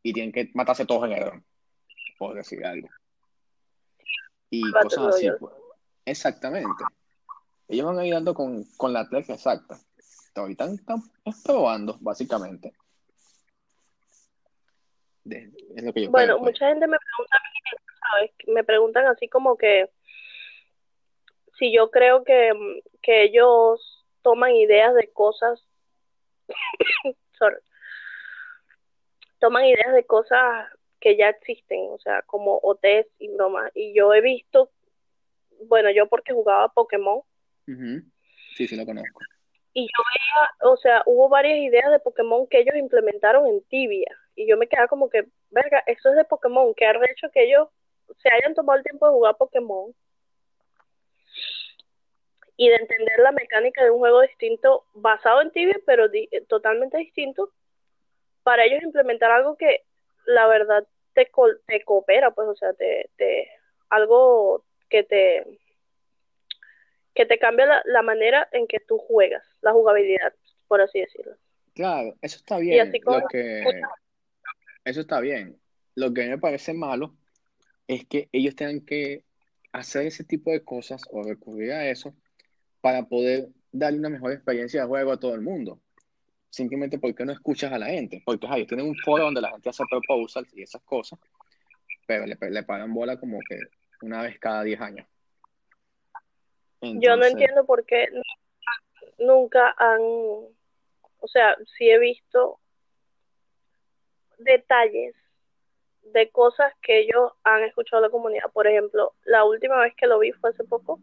y 0.02 0.12
tienen 0.12 0.32
que 0.32 0.50
matarse 0.54 0.84
todos 0.84 1.04
en 1.04 1.12
Edron, 1.12 1.44
por 2.18 2.34
decir 2.34 2.64
algo. 2.66 2.88
Y 4.50 4.72
cosas 4.72 5.14
así, 5.14 5.30
pues. 5.38 5.54
Exactamente. 6.04 6.84
Ellos 7.68 7.86
van 7.86 7.98
a 7.98 8.06
ir 8.06 8.14
dando 8.14 8.34
con, 8.34 8.64
con 8.76 8.92
la 8.92 9.08
tecla 9.08 9.34
exacta. 9.34 9.78
Ahorita 10.34 10.64
están 10.66 10.98
están 11.24 11.42
probando, 11.44 11.96
básicamente. 12.00 12.72
De- 15.24 15.52
es 15.76 15.84
lo 15.84 15.92
que 15.92 16.04
yo 16.04 16.10
Bueno, 16.10 16.38
pues. 16.38 16.52
mucha 16.52 16.68
gente 16.68 16.86
me 16.86 16.96
pregunta, 16.96 17.38
¿sabes? 18.00 18.30
Me 18.46 18.64
preguntan 18.64 19.06
así 19.06 19.28
como 19.28 19.56
que 19.56 19.90
si 21.58 21.72
yo 21.74 21.90
creo 21.90 22.24
que, 22.24 22.52
que 23.02 23.24
ellos 23.24 23.97
toman 24.22 24.52
ideas 24.52 24.94
de 24.94 25.10
cosas, 25.12 25.64
sorry, 27.38 27.56
toman 29.38 29.64
ideas 29.64 29.94
de 29.94 30.04
cosas 30.04 30.68
que 31.00 31.16
ya 31.16 31.28
existen, 31.28 31.88
o 31.90 31.98
sea, 31.98 32.22
como 32.22 32.58
OTs 32.62 33.06
y 33.18 33.28
bromas. 33.28 33.70
Y 33.74 33.94
yo 33.94 34.12
he 34.14 34.20
visto, 34.20 34.70
bueno, 35.66 35.90
yo 35.90 36.08
porque 36.08 36.32
jugaba 36.32 36.68
Pokémon. 36.68 37.22
Sí, 38.56 38.66
sí 38.66 38.76
lo 38.76 38.84
conozco. 38.84 39.20
y 39.72 39.82
yo 39.82 40.02
veía, 40.10 40.72
o 40.72 40.76
sea, 40.76 41.02
hubo 41.06 41.28
varias 41.28 41.58
ideas 41.58 41.90
de 41.90 42.00
Pokémon 42.00 42.46
que 42.48 42.60
ellos 42.60 42.74
implementaron 42.76 43.46
en 43.46 43.62
Tibia. 43.64 44.10
Y 44.34 44.48
yo 44.48 44.56
me 44.56 44.66
quedaba 44.66 44.88
como 44.88 45.08
que, 45.08 45.26
verga, 45.50 45.82
eso 45.86 46.10
es 46.10 46.16
de 46.16 46.24
Pokémon, 46.24 46.74
que 46.74 46.86
ha 46.86 46.92
hecho 47.10 47.30
que 47.32 47.44
ellos 47.44 47.68
se 48.22 48.30
hayan 48.32 48.54
tomado 48.54 48.78
el 48.78 48.84
tiempo 48.84 49.06
de 49.06 49.12
jugar 49.12 49.36
Pokémon 49.36 49.94
y 52.58 52.68
de 52.70 52.76
entender 52.76 53.20
la 53.20 53.32
mecánica 53.32 53.84
de 53.84 53.92
un 53.92 54.00
juego 54.00 54.20
distinto, 54.22 54.84
basado 54.94 55.40
en 55.42 55.52
Tibia, 55.52 55.80
pero 55.86 56.10
di- 56.10 56.28
totalmente 56.48 56.98
distinto, 56.98 57.52
para 58.42 58.64
ellos 58.64 58.82
implementar 58.82 59.30
algo 59.30 59.56
que 59.56 59.84
la 60.26 60.48
verdad 60.48 60.86
te, 61.14 61.30
co- 61.30 61.56
te 61.66 61.84
coopera, 61.84 62.32
pues, 62.32 62.48
o 62.48 62.56
sea, 62.56 62.74
te, 62.74 63.10
te, 63.16 63.48
algo 63.90 64.64
que 64.90 65.04
te, 65.04 65.46
que 67.14 67.26
te 67.26 67.38
cambia 67.38 67.66
la, 67.66 67.82
la 67.86 68.02
manera 68.02 68.48
en 68.52 68.66
que 68.66 68.80
tú 68.80 68.98
juegas, 68.98 69.44
la 69.60 69.72
jugabilidad, 69.72 70.34
por 70.66 70.80
así 70.80 71.00
decirlo. 71.00 71.36
Claro, 71.74 72.14
eso 72.22 72.38
está 72.38 72.58
Y 72.58 72.78
bien. 72.78 72.88
así 72.88 73.00
como 73.00 73.20
Lo 73.20 73.28
que, 73.28 73.82
eso 74.84 75.00
está 75.00 75.20
bien. 75.20 75.60
Lo 75.94 76.12
que 76.12 76.22
a 76.22 76.24
mí 76.24 76.30
me 76.30 76.38
parece 76.38 76.74
malo 76.74 77.14
es 77.88 78.06
que 78.06 78.28
ellos 78.32 78.56
tengan 78.56 78.80
que 78.84 79.24
hacer 79.72 80.06
ese 80.06 80.24
tipo 80.24 80.50
de 80.50 80.64
cosas 80.64 81.02
o 81.12 81.22
recurrir 81.22 81.72
a 81.72 81.88
eso 81.90 82.14
para 82.80 83.04
poder 83.04 83.48
darle 83.72 83.98
una 83.98 84.08
mejor 84.08 84.32
experiencia 84.32 84.82
de 84.82 84.88
juego 84.88 85.12
a 85.12 85.20
todo 85.20 85.34
el 85.34 85.40
mundo. 85.40 85.80
Simplemente 86.50 86.98
porque 86.98 87.24
no 87.24 87.32
escuchas 87.32 87.72
a 87.72 87.78
la 87.78 87.86
gente. 87.86 88.22
Porque 88.24 88.46
ellos 88.46 88.66
tienen 88.66 88.86
un 88.86 88.96
foro 88.96 89.24
donde 89.24 89.40
la 89.40 89.50
gente 89.50 89.68
hace 89.68 89.84
proposals 89.88 90.48
y 90.56 90.62
esas 90.62 90.82
cosas, 90.82 91.18
pero 92.06 92.26
le, 92.26 92.36
le 92.50 92.62
pagan 92.62 92.92
bola 92.94 93.18
como 93.18 93.38
que 93.48 93.58
una 94.02 94.22
vez 94.22 94.38
cada 94.38 94.62
10 94.62 94.80
años. 94.80 95.06
yo 96.80 97.16
no 97.16 97.24
entiendo 97.26 97.66
por 97.66 97.84
qué 97.84 98.08
nunca 99.18 99.74
han, 99.76 100.00
o 100.00 101.26
sea, 101.26 101.56
sí 101.76 101.90
he 101.90 101.98
visto 101.98 102.60
detalles 104.38 105.14
de 106.02 106.30
cosas 106.30 106.72
que 106.80 107.00
ellos 107.00 107.32
han 107.44 107.64
escuchado 107.64 108.02
de 108.02 108.08
la 108.08 108.12
comunidad. 108.12 108.50
Por 108.52 108.66
ejemplo, 108.66 109.14
la 109.24 109.44
última 109.44 109.78
vez 109.80 109.94
que 109.96 110.06
lo 110.06 110.18
vi 110.18 110.32
fue 110.32 110.50
hace 110.50 110.64
poco, 110.64 111.00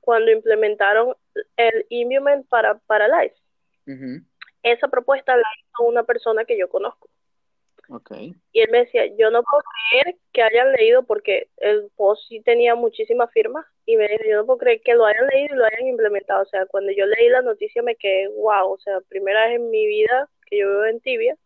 cuando 0.00 0.30
implementaron 0.30 1.14
el 1.56 1.86
Imbuement 1.88 2.48
para, 2.48 2.78
para 2.80 3.06
Esa 4.62 4.88
propuesta 4.88 5.36
la 5.36 5.46
hizo 5.58 5.84
una 5.84 6.04
persona 6.04 6.44
que 6.44 6.58
yo 6.58 6.68
conozco. 6.68 7.08
Y 8.52 8.60
él 8.60 8.68
me 8.70 8.78
decía, 8.78 9.06
yo 9.16 9.30
no 9.30 9.42
puedo 9.42 9.62
creer 9.90 10.16
que 10.32 10.42
hayan 10.42 10.72
leído, 10.72 11.02
porque 11.02 11.48
el 11.56 11.90
post 11.96 12.22
sí 12.28 12.40
tenía 12.40 12.76
muchísimas 12.76 13.32
firmas, 13.32 13.66
y 13.84 13.96
me 13.96 14.06
dijo, 14.06 14.22
yo 14.28 14.36
no 14.36 14.46
puedo 14.46 14.58
creer 14.58 14.80
que 14.82 14.94
lo 14.94 15.06
hayan 15.06 15.26
leído 15.26 15.54
y 15.54 15.58
lo 15.58 15.64
hayan 15.64 15.88
implementado. 15.88 16.42
O 16.42 16.46
sea, 16.46 16.66
cuando 16.66 16.92
yo 16.92 17.04
leí 17.06 17.28
la 17.28 17.42
noticia 17.42 17.82
me 17.82 17.96
quedé, 17.96 18.28
wow, 18.28 18.72
o 18.72 18.78
sea, 18.78 19.00
primera 19.08 19.46
vez 19.46 19.56
en 19.56 19.70
mi 19.70 19.86
vida 19.86 20.28
que 20.46 20.58
yo 20.58 20.68
vivo 20.68 20.84
en 20.84 21.00
Tibia, 21.00 21.36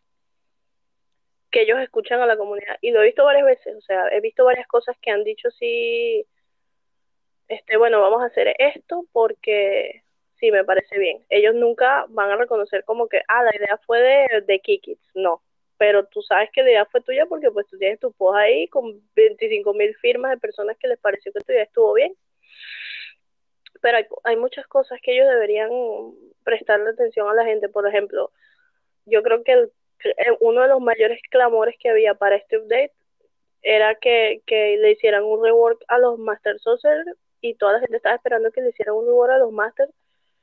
que 1.51 1.61
ellos 1.61 1.79
escuchan 1.79 2.21
a 2.21 2.27
la 2.27 2.37
comunidad. 2.37 2.77
Y 2.81 2.91
lo 2.91 3.01
he 3.01 3.05
visto 3.05 3.23
varias 3.25 3.45
veces, 3.45 3.75
o 3.75 3.81
sea, 3.81 4.07
he 4.09 4.19
visto 4.19 4.45
varias 4.45 4.67
cosas 4.67 4.95
que 5.01 5.09
han 5.09 5.23
dicho, 5.23 5.49
sí, 5.51 6.27
este, 7.47 7.77
bueno, 7.77 8.01
vamos 8.01 8.21
a 8.21 8.27
hacer 8.27 8.55
esto 8.59 9.05
porque 9.11 10.03
sí, 10.39 10.51
me 10.51 10.63
parece 10.63 10.97
bien. 10.99 11.23
Ellos 11.29 11.55
nunca 11.55 12.05
van 12.09 12.31
a 12.31 12.37
reconocer 12.37 12.83
como 12.85 13.07
que, 13.07 13.21
ah, 13.27 13.43
la 13.43 13.55
idea 13.55 13.79
fue 13.85 13.99
de, 14.01 14.41
de 14.41 14.59
Kikits, 14.59 15.11
no 15.15 15.41
pero 15.77 16.05
tú 16.05 16.21
sabes 16.21 16.49
que 16.51 16.63
la 16.63 16.71
idea 16.71 16.85
fue 16.85 17.01
tuya 17.01 17.25
porque 17.25 17.51
pues 17.51 17.67
tú 17.67 17.77
tienes 17.77 17.99
tu 17.99 18.11
post 18.13 18.37
ahí 18.37 18.67
con 18.69 19.01
25 19.15 19.73
mil 19.73 19.95
firmas 19.95 20.31
de 20.31 20.37
personas 20.37 20.77
que 20.77 20.87
les 20.87 20.99
pareció 20.99 21.31
que 21.33 21.41
tu 21.41 21.51
idea 21.51 21.63
estuvo 21.63 21.93
bien. 21.93 22.15
Pero 23.81 23.97
hay, 24.23 24.35
muchas 24.37 24.65
cosas 24.67 24.99
que 25.03 25.13
ellos 25.13 25.27
deberían 25.27 25.69
prestarle 26.43 26.89
atención 26.89 27.29
a 27.29 27.33
la 27.33 27.45
gente. 27.45 27.69
Por 27.69 27.87
ejemplo, 27.87 28.31
yo 29.05 29.21
creo 29.21 29.43
que 29.43 29.51
el, 29.51 29.71
uno 30.39 30.61
de 30.61 30.69
los 30.69 30.81
mayores 30.81 31.19
clamores 31.29 31.75
que 31.79 31.89
había 31.89 32.15
para 32.15 32.37
este 32.37 32.57
update 32.57 32.93
era 33.61 33.95
que, 33.95 34.41
que 34.45 34.77
le 34.77 34.91
hicieran 34.91 35.23
un 35.23 35.43
rework 35.43 35.83
a 35.87 35.99
los 35.99 36.17
Master 36.17 36.59
Sorcerer 36.59 37.05
y 37.49 37.55
toda 37.55 37.73
la 37.73 37.79
gente 37.79 37.97
estaba 37.97 38.15
esperando 38.15 38.51
que 38.51 38.61
le 38.61 38.69
hicieran 38.69 38.95
un 38.95 39.05
rework 39.05 39.31
a 39.33 39.37
los 39.37 39.51
Master 39.51 39.89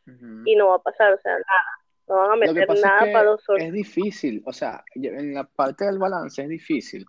ujú. 0.06 0.42
y 0.44 0.56
no 0.56 0.68
va 0.68 0.76
a 0.76 0.82
pasar, 0.82 1.12
o 1.12 1.18
sea, 1.18 1.32
nada. 1.32 1.82
No 2.08 2.16
van 2.16 2.30
a 2.32 2.36
meter 2.36 2.70
es 2.70 2.82
nada 2.82 3.04
que 3.04 3.12
para 3.12 3.24
los 3.24 3.42
Sorcerer. 3.42 3.68
es 3.68 3.74
difícil, 3.74 4.42
o 4.44 4.52
sea, 4.52 4.84
en 4.94 5.34
la 5.34 5.44
parte 5.44 5.84
del 5.84 5.98
balance 5.98 6.42
es 6.42 6.48
difícil. 6.48 7.06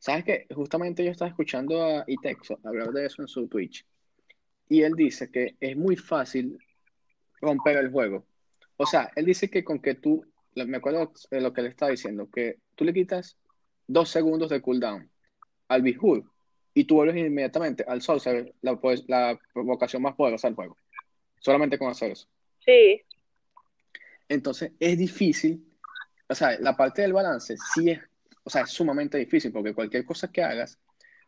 ¿Sabes 0.00 0.24
qué? 0.24 0.46
Justamente 0.54 1.04
yo 1.04 1.10
estaba 1.10 1.28
escuchando 1.28 1.82
a 1.82 2.04
Itexo 2.06 2.58
hablar 2.64 2.92
de 2.92 3.06
eso 3.06 3.22
en 3.22 3.28
su 3.28 3.48
Twitch 3.48 3.84
y 4.68 4.82
él 4.82 4.94
dice 4.94 5.30
que 5.30 5.56
es 5.60 5.76
muy 5.76 5.96
fácil 5.96 6.58
romper 7.40 7.76
el 7.78 7.90
juego. 7.90 8.24
O 8.76 8.86
sea, 8.86 9.10
él 9.16 9.24
dice 9.24 9.50
que 9.50 9.64
con 9.64 9.80
que 9.80 9.94
tú, 9.94 10.24
me 10.54 10.76
acuerdo 10.76 11.12
de 11.30 11.40
lo 11.40 11.52
que 11.52 11.62
él 11.62 11.66
estaba 11.68 11.90
diciendo, 11.90 12.28
que 12.30 12.58
tú 12.74 12.84
le 12.84 12.92
quitas 12.92 13.36
dos 13.86 14.08
segundos 14.08 14.50
de 14.50 14.60
cooldown 14.60 15.10
al 15.68 15.82
Behold 15.82 16.24
y 16.74 16.84
tú 16.84 16.96
vuelves 16.96 17.16
inmediatamente 17.16 17.84
al 17.86 18.02
Sorcerer, 18.02 18.54
la, 18.62 18.76
pues, 18.76 19.04
la 19.08 19.38
provocación 19.52 20.02
más 20.02 20.14
poderosa 20.14 20.48
del 20.48 20.54
juego. 20.54 20.76
Solamente 21.40 21.78
con 21.78 21.88
hacer 21.88 22.12
eso. 22.12 22.28
Sí, 22.64 23.02
Entonces 24.28 24.72
es 24.78 24.98
difícil, 24.98 25.64
o 26.28 26.34
sea, 26.34 26.58
la 26.60 26.76
parte 26.76 27.02
del 27.02 27.12
balance 27.12 27.56
sí 27.74 27.90
es, 27.90 28.00
o 28.44 28.50
sea, 28.50 28.62
es 28.62 28.70
sumamente 28.70 29.18
difícil 29.18 29.52
porque 29.52 29.74
cualquier 29.74 30.04
cosa 30.04 30.30
que 30.30 30.42
hagas, 30.42 30.78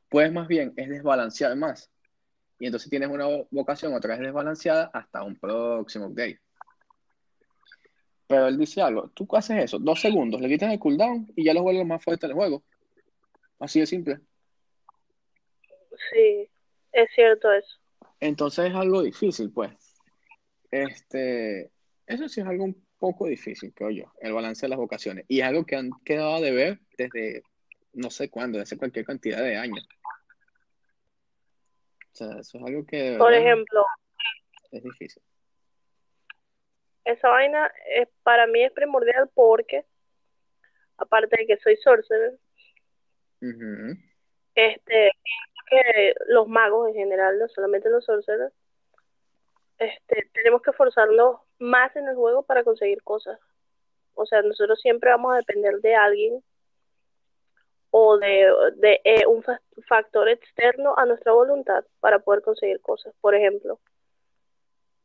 puedes 0.08 0.32
más 0.32 0.48
bien 0.48 0.72
es 0.76 0.88
desbalancear 0.88 1.56
más. 1.56 1.90
Y 2.58 2.66
entonces 2.66 2.90
tienes 2.90 3.08
una 3.08 3.26
vocación 3.50 3.94
otra 3.94 4.10
vez 4.10 4.20
desbalanceada 4.20 4.90
hasta 4.92 5.22
un 5.22 5.36
próximo 5.36 6.06
update. 6.06 6.40
Pero 8.26 8.46
él 8.46 8.58
dice 8.58 8.82
algo, 8.82 9.08
tú 9.08 9.26
haces 9.32 9.64
eso, 9.64 9.78
dos 9.78 10.00
segundos, 10.00 10.40
le 10.40 10.48
quitas 10.48 10.72
el 10.72 10.78
cooldown 10.78 11.32
y 11.34 11.44
ya 11.44 11.54
lo 11.54 11.62
vuelves 11.62 11.86
más 11.86 12.04
fuerte 12.04 12.26
del 12.26 12.36
juego. 12.36 12.62
Así 13.58 13.80
de 13.80 13.86
simple. 13.86 14.20
Sí, 16.12 16.50
es 16.92 17.10
cierto 17.14 17.52
eso. 17.52 17.78
Entonces 18.20 18.66
es 18.66 18.74
algo 18.74 19.02
difícil, 19.02 19.50
pues. 19.52 19.72
Este, 20.70 21.70
eso 22.06 22.28
sí 22.28 22.40
es 22.40 22.46
algo 22.46 22.64
un 22.64 22.86
poco 22.98 23.26
difícil, 23.26 23.72
creo 23.74 23.90
yo, 23.90 24.12
el 24.20 24.32
balance 24.32 24.66
de 24.66 24.70
las 24.70 24.78
vocaciones. 24.78 25.24
Y 25.28 25.40
es 25.40 25.46
algo 25.46 25.64
que 25.64 25.76
han 25.76 25.90
quedado 26.04 26.40
de 26.40 26.52
ver 26.52 26.78
desde 26.96 27.42
no 27.92 28.10
sé 28.10 28.30
cuándo, 28.30 28.58
desde 28.58 28.76
cualquier 28.76 29.04
cantidad 29.04 29.42
de 29.42 29.56
años. 29.56 29.86
O 32.12 32.16
sea, 32.16 32.38
eso 32.38 32.58
es 32.58 32.64
algo 32.64 32.84
que 32.86 33.16
Por 33.18 33.32
ejemplo, 33.32 33.84
es 34.70 34.82
difícil. 34.82 35.22
esa 37.04 37.28
vaina 37.28 37.72
es, 37.96 38.08
para 38.22 38.46
mí 38.46 38.62
es 38.62 38.72
primordial 38.72 39.30
porque, 39.34 39.84
aparte 40.98 41.36
de 41.38 41.46
que 41.46 41.56
soy 41.58 41.76
sorcerer, 41.76 42.38
este, 44.54 45.12
que 45.70 46.14
los 46.26 46.48
magos 46.48 46.88
en 46.88 46.94
general, 46.94 47.38
no 47.38 47.48
solamente 47.48 47.88
los 47.88 48.04
sorcerers, 48.04 48.52
este, 49.78 50.28
tenemos 50.34 50.62
que 50.62 50.70
esforzarnos 50.70 51.40
más 51.58 51.94
en 51.96 52.08
el 52.08 52.16
juego 52.16 52.42
para 52.42 52.64
conseguir 52.64 53.02
cosas. 53.02 53.38
O 54.14 54.26
sea, 54.26 54.42
nosotros 54.42 54.78
siempre 54.80 55.10
vamos 55.10 55.32
a 55.32 55.36
depender 55.36 55.80
de 55.80 55.94
alguien 55.94 56.44
o 57.90 58.18
de, 58.18 58.52
de 58.76 59.00
eh, 59.04 59.26
un 59.26 59.42
factor 59.88 60.28
externo 60.28 60.94
a 60.96 61.06
nuestra 61.06 61.32
voluntad 61.32 61.84
para 62.00 62.18
poder 62.18 62.42
conseguir 62.42 62.80
cosas. 62.80 63.14
Por 63.20 63.34
ejemplo, 63.34 63.80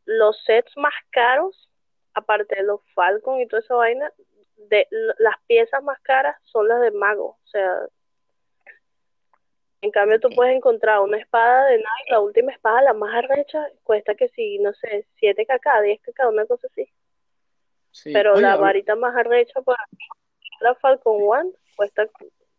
los 0.05 0.37
sets 0.43 0.75
más 0.77 0.93
caros, 1.09 1.69
aparte 2.13 2.55
de 2.55 2.63
los 2.63 2.81
Falcon 2.93 3.39
y 3.39 3.47
toda 3.47 3.61
esa 3.61 3.75
vaina, 3.75 4.11
de 4.57 4.87
las 5.17 5.35
piezas 5.47 5.83
más 5.83 5.99
caras 6.01 6.37
son 6.43 6.67
las 6.67 6.81
de 6.81 6.91
mago. 6.91 7.37
O 7.43 7.47
sea, 7.47 7.87
en 9.85 9.91
cambio 9.91 10.19
tú 10.19 10.29
puedes 10.29 10.55
encontrar 10.55 10.99
una 11.01 11.19
espada 11.19 11.67
de 11.67 11.77
Nike, 11.77 12.09
la 12.09 12.19
última 12.19 12.51
espada, 12.51 12.81
la 12.81 12.93
más 12.93 13.13
arrecha, 13.13 13.67
cuesta 13.83 14.15
que 14.15 14.29
si, 14.29 14.57
no 14.57 14.73
sé, 14.73 15.05
7 15.19 15.45
kk, 15.45 15.83
10 15.83 16.01
kk, 16.01 16.27
una 16.27 16.45
cosa 16.47 16.67
así. 16.67 16.91
Pero 18.11 18.35
la 18.39 18.57
varita 18.57 18.95
más 18.95 19.15
arrecha 19.15 19.61
para 19.61 19.83
la 20.61 20.73
Falcon 20.75 21.17
One 21.21 21.51
cuesta 21.75 22.07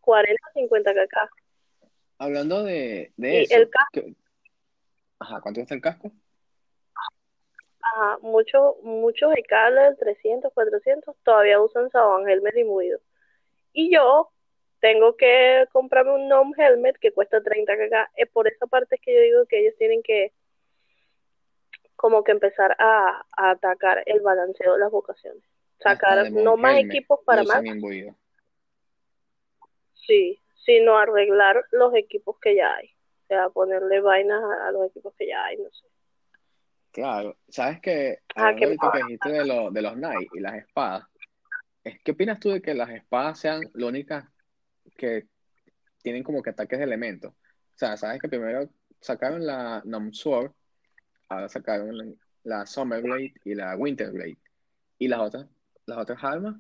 40 0.00 0.50
50 0.54 0.94
kk. 0.94 1.16
Hablando 2.18 2.62
de, 2.62 3.12
de 3.16 3.42
eso. 3.42 3.56
El 3.56 3.70
casco. 3.70 4.08
Ajá, 5.18 5.40
¿cuánto 5.40 5.60
cuesta 5.60 5.74
el 5.74 5.80
casco? 5.80 6.12
Ajá, 7.80 8.18
muchos 8.22 8.76
muchos 8.82 9.32
de 9.32 9.96
300, 9.96 10.52
400 10.54 11.16
todavía 11.24 11.60
usan 11.60 11.90
Saban 11.90 12.28
Helmet 12.28 12.54
dimuido. 12.54 13.00
Y 13.72 13.92
yo 13.92 14.30
tengo 14.80 15.16
que 15.16 15.66
comprarme 15.72 16.12
un 16.12 16.28
NOM 16.28 16.52
Helmet 16.56 16.98
que 16.98 17.12
cuesta 17.12 17.42
30 17.42 17.74
kk. 17.76 18.10
Es 18.16 18.28
por 18.28 18.48
esa 18.48 18.66
parte 18.66 18.96
es 18.96 19.00
que 19.00 19.14
yo 19.14 19.20
digo 19.20 19.46
que 19.46 19.60
ellos 19.60 19.74
tienen 19.78 20.02
que 20.02 20.32
como 21.96 22.22
que 22.22 22.32
empezar 22.32 22.76
a, 22.78 23.24
atacar 23.32 24.02
el 24.06 24.20
balanceo 24.20 24.74
de 24.74 24.80
las 24.80 24.90
vocaciones. 24.90 25.42
Sacar 25.78 26.30
no 26.30 26.56
más 26.56 26.78
equipos 26.78 27.20
para 27.24 27.42
más. 27.42 27.62
Sí, 29.94 30.40
sino 30.64 30.96
arreglar 30.96 31.64
los 31.72 31.94
equipos 31.94 32.38
que 32.38 32.56
ya 32.56 32.74
hay. 32.74 32.88
O 33.24 33.26
sea, 33.28 33.48
ponerle 33.48 34.00
vainas 34.00 34.42
a, 34.62 34.70
los 34.72 34.86
equipos 34.86 35.14
que 35.18 35.26
ya 35.26 35.44
hay, 35.44 35.56
no 35.56 35.70
sé. 35.70 35.86
Claro, 36.92 37.36
sabes 37.48 37.80
que 37.80 38.20
ah, 38.36 38.54
que 38.54 38.68
dijiste 38.68 39.28
de, 39.28 39.68
de 39.70 39.82
los 39.82 39.92
Knights 39.94 40.34
y 40.34 40.40
las 40.40 40.54
espadas, 40.54 41.04
¿qué 41.82 42.12
opinas 42.12 42.40
tú 42.40 42.50
de 42.50 42.62
que 42.62 42.72
las 42.72 42.88
espadas 42.90 43.38
sean 43.38 43.62
lo 43.74 43.88
únicas 43.88 44.24
que 44.96 45.26
tienen 46.02 46.22
como 46.22 46.42
que 46.42 46.50
ataques 46.50 46.78
de 46.78 46.84
elementos? 46.84 47.32
O 47.32 47.78
sea, 47.78 47.96
sabes 47.96 48.20
que 48.20 48.28
primero 48.28 48.68
sacaron 49.00 49.46
la 49.46 49.82
Nom 49.84 50.12
Sword, 50.12 50.52
ahora 51.28 51.48
sacaron 51.48 52.18
la 52.42 52.66
Summer 52.66 53.02
Blade 53.02 53.34
y 53.44 53.54
la 53.54 53.76
Winter 53.76 54.10
Blade, 54.12 54.38
y 54.98 55.08
las 55.08 55.20
otras, 55.20 55.46
las 55.86 55.98
otras 55.98 56.22
armas 56.22 56.56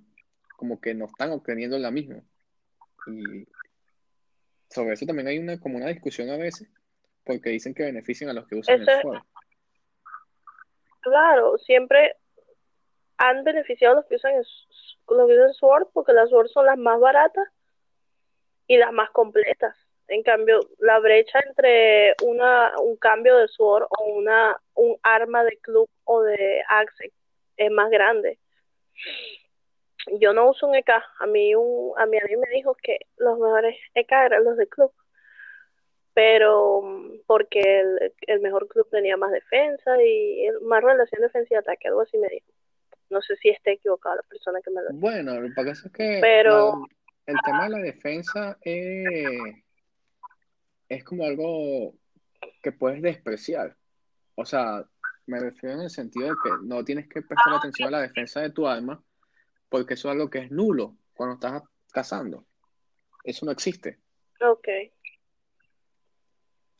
como 0.56 0.80
que 0.80 0.94
no 0.94 1.06
están 1.06 1.30
obteniendo 1.30 1.78
la 1.78 1.90
misma. 1.90 2.22
Y 3.06 3.46
sobre 4.70 4.94
eso 4.94 5.06
también 5.06 5.28
hay 5.28 5.38
una, 5.38 5.60
como 5.60 5.76
una 5.76 5.88
discusión 5.88 6.30
a 6.30 6.36
veces, 6.36 6.68
porque 7.24 7.50
dicen 7.50 7.74
que 7.74 7.84
benefician 7.84 8.30
a 8.30 8.32
los 8.32 8.46
que 8.46 8.56
usan 8.56 8.80
el 8.80 9.00
Sword. 9.02 9.22
Claro, 11.00 11.56
siempre 11.58 12.16
han 13.18 13.44
beneficiado 13.44 13.94
a 13.94 13.96
los 14.00 14.06
que 14.06 14.16
usan 14.16 14.34
los 14.34 15.28
que 15.28 15.34
usan 15.34 15.54
Sword, 15.54 15.88
porque 15.92 16.12
las 16.12 16.30
Sword 16.30 16.48
son 16.48 16.66
las 16.66 16.78
más 16.78 16.98
baratas 16.98 17.46
y 18.66 18.76
las 18.76 18.92
más 18.92 19.10
completas. 19.10 19.76
En 20.08 20.22
cambio, 20.22 20.60
la 20.78 21.00
brecha 21.00 21.40
entre 21.46 22.14
una, 22.22 22.72
un 22.80 22.96
cambio 22.96 23.36
de 23.38 23.48
Sword 23.48 23.86
o 23.90 24.04
una, 24.04 24.56
un 24.74 24.96
arma 25.02 25.42
de 25.44 25.58
club 25.58 25.88
o 26.04 26.22
de 26.22 26.62
Axe 26.68 27.12
es 27.56 27.70
más 27.70 27.90
grande 27.90 28.38
yo 30.20 30.32
no 30.32 30.50
uso 30.50 30.68
un 30.68 30.74
EK. 30.74 30.90
A 31.18 31.26
mí, 31.26 31.54
un, 31.54 31.92
a 31.98 32.06
mí, 32.06 32.18
a 32.18 32.24
mí 32.24 32.36
me 32.36 32.54
dijo 32.54 32.76
que 32.80 32.98
los 33.16 33.38
mejores 33.38 33.76
EK 33.94 34.12
eran 34.12 34.44
los 34.44 34.56
de 34.56 34.68
club. 34.68 34.92
Pero 36.14 36.82
mm, 36.82 37.20
porque 37.26 37.60
el, 37.60 38.12
el 38.26 38.40
mejor 38.40 38.68
club 38.68 38.88
tenía 38.90 39.16
más 39.16 39.32
defensa 39.32 40.02
y 40.02 40.48
más 40.62 40.82
relación 40.82 41.22
defensa 41.22 41.54
y 41.54 41.56
ataque, 41.56 41.88
algo 41.88 42.02
así 42.02 42.16
me 42.18 42.28
dijo. 42.28 42.46
No 43.10 43.20
sé 43.20 43.36
si 43.36 43.50
esté 43.50 43.72
equivocada 43.72 44.16
la 44.16 44.22
persona 44.22 44.60
que 44.62 44.70
me 44.70 44.82
lo 44.82 44.88
dijo. 44.88 45.00
Bueno, 45.00 45.40
lo 45.40 45.48
que 45.48 45.54
pasa 45.54 45.86
es 45.86 45.92
que 45.92 46.18
Pero, 46.20 46.86
el 47.26 47.36
tema 47.44 47.64
de 47.64 47.70
la 47.70 47.78
defensa 47.78 48.56
es 48.62 49.64
como 51.04 51.24
algo 51.24 51.94
que 52.62 52.72
puedes 52.72 53.02
despreciar. 53.02 53.76
O 54.36 54.44
sea, 54.44 54.84
me 55.26 55.40
refiero 55.40 55.76
en 55.76 55.82
el 55.82 55.90
sentido 55.90 56.28
de 56.28 56.34
que 56.42 56.50
no 56.62 56.84
tienes 56.84 57.08
que 57.08 57.22
prestar 57.22 57.54
ah, 57.54 57.58
atención 57.58 57.88
a 57.88 57.92
la 57.92 58.02
defensa 58.02 58.40
de 58.40 58.50
tu 58.50 58.66
arma, 58.66 59.02
porque 59.68 59.94
eso 59.94 60.08
es 60.08 60.12
algo 60.12 60.30
que 60.30 60.38
es 60.38 60.50
nulo 60.50 60.96
cuando 61.14 61.34
estás 61.34 61.62
cazando. 61.92 62.44
Eso 63.24 63.44
no 63.44 63.52
existe. 63.52 63.98
Ok. 64.40 64.68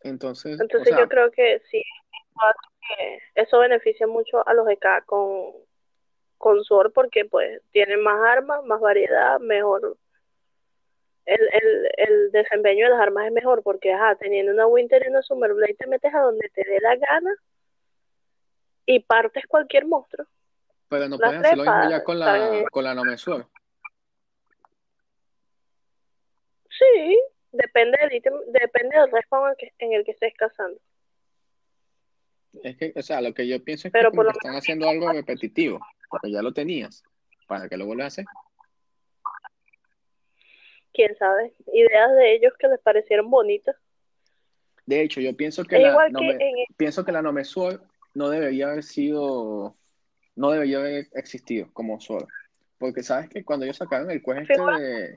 Entonces, 0.03 0.61
Entonces 0.61 0.95
yo 0.97 1.09
creo 1.09 1.31
que 1.33 1.61
sí, 1.69 1.83
eso 3.35 3.59
beneficia 3.59 4.07
mucho 4.07 4.47
a 4.47 4.55
los 4.55 4.69
EK 4.69 5.05
con, 5.07 5.53
con 6.39 6.63
SWORD 6.63 6.93
porque 6.93 7.25
pues 7.25 7.61
tienen 7.73 8.01
más 8.03 8.21
armas, 8.29 8.63
más 8.65 8.81
variedad, 8.81 9.41
mejor. 9.41 9.99
El, 11.27 11.41
el, 11.41 11.89
el 11.97 12.31
desempeño 12.31 12.85
de 12.85 12.91
las 12.91 13.01
armas 13.01 13.27
es 13.27 13.33
mejor 13.33 13.63
porque, 13.63 13.93
ajá, 13.93 14.15
teniendo 14.15 14.53
una 14.53 14.67
Winter 14.67 15.03
y 15.05 15.11
una 15.11 15.23
Summer 15.23 15.53
Blade 15.53 15.75
te 15.75 15.87
metes 15.89 16.15
a 16.15 16.21
donde 16.21 16.49
te 16.55 16.65
dé 16.65 16.81
la 16.81 16.95
gana 16.97 17.35
y 18.87 19.01
partes 19.01 19.45
cualquier 19.47 19.87
monstruo. 19.87 20.27
Pero 20.89 21.09
no 21.09 21.19
pueden 21.19 21.45
hacerlo 21.45 21.65
mismo 21.65 21.91
ya 21.91 22.05
con 22.05 22.19
la, 22.21 22.65
con 22.71 22.85
la 22.85 22.95
Nomesur. 22.95 23.47
Sí, 26.71 27.19
depende 27.53 27.99
del 28.01 28.13
ítem, 28.13 28.35
depende 28.49 28.97
del 28.97 29.11
respawn 29.11 29.55
en 29.79 29.93
el 29.93 30.05
que, 30.05 30.13
estés 30.13 30.35
cazando. 30.35 30.79
Es 32.63 32.77
que, 32.77 32.93
o 32.95 33.03
sea, 33.03 33.21
lo 33.21 33.35
que 33.35 33.47
yo 33.49 33.63
pienso 33.63 33.89
es 33.89 33.93
que, 33.93 34.01
están 34.01 34.55
haciendo 34.55 34.89
algo 34.89 35.11
repetitivo, 35.11 35.81
porque 36.09 36.31
ya 36.31 36.43
lo 36.43 36.53
tenías, 36.53 37.03
para 37.47 37.69
que 37.69 37.77
lo 37.77 37.87
vuelvas 37.87 38.05
a 38.05 38.09
hacer. 38.09 38.25
Quién 40.97 41.15
sabe, 41.19 41.53
ideas 41.75 42.17
de 42.17 42.35
ellos 42.35 42.55
que 42.59 42.69
les 42.69 42.81
parecieron 42.81 43.31
bonitas. 43.31 43.77
De 44.87 45.03
hecho, 45.03 45.21
yo 45.21 45.37
pienso 45.37 45.63
que, 45.63 45.79
la, 45.79 45.95
pienso 46.79 47.05
que 47.05 47.13
la 47.13 47.21
Nomesur 47.21 47.83
no 48.15 48.31
debería 48.31 48.69
haber 48.69 48.83
sido 48.83 49.77
no 50.37 50.51
debería 50.51 50.79
haber 50.79 51.09
existido 51.13 51.69
como 51.75 52.01
solo. 52.01 52.27
Porque 52.79 53.03
sabes 53.03 53.29
que 53.29 53.45
cuando 53.45 53.65
ellos 53.65 53.77
sacaron 53.77 54.11
el 54.11 54.23
quest 54.23 54.51
este 54.51 54.63
de, 54.63 55.17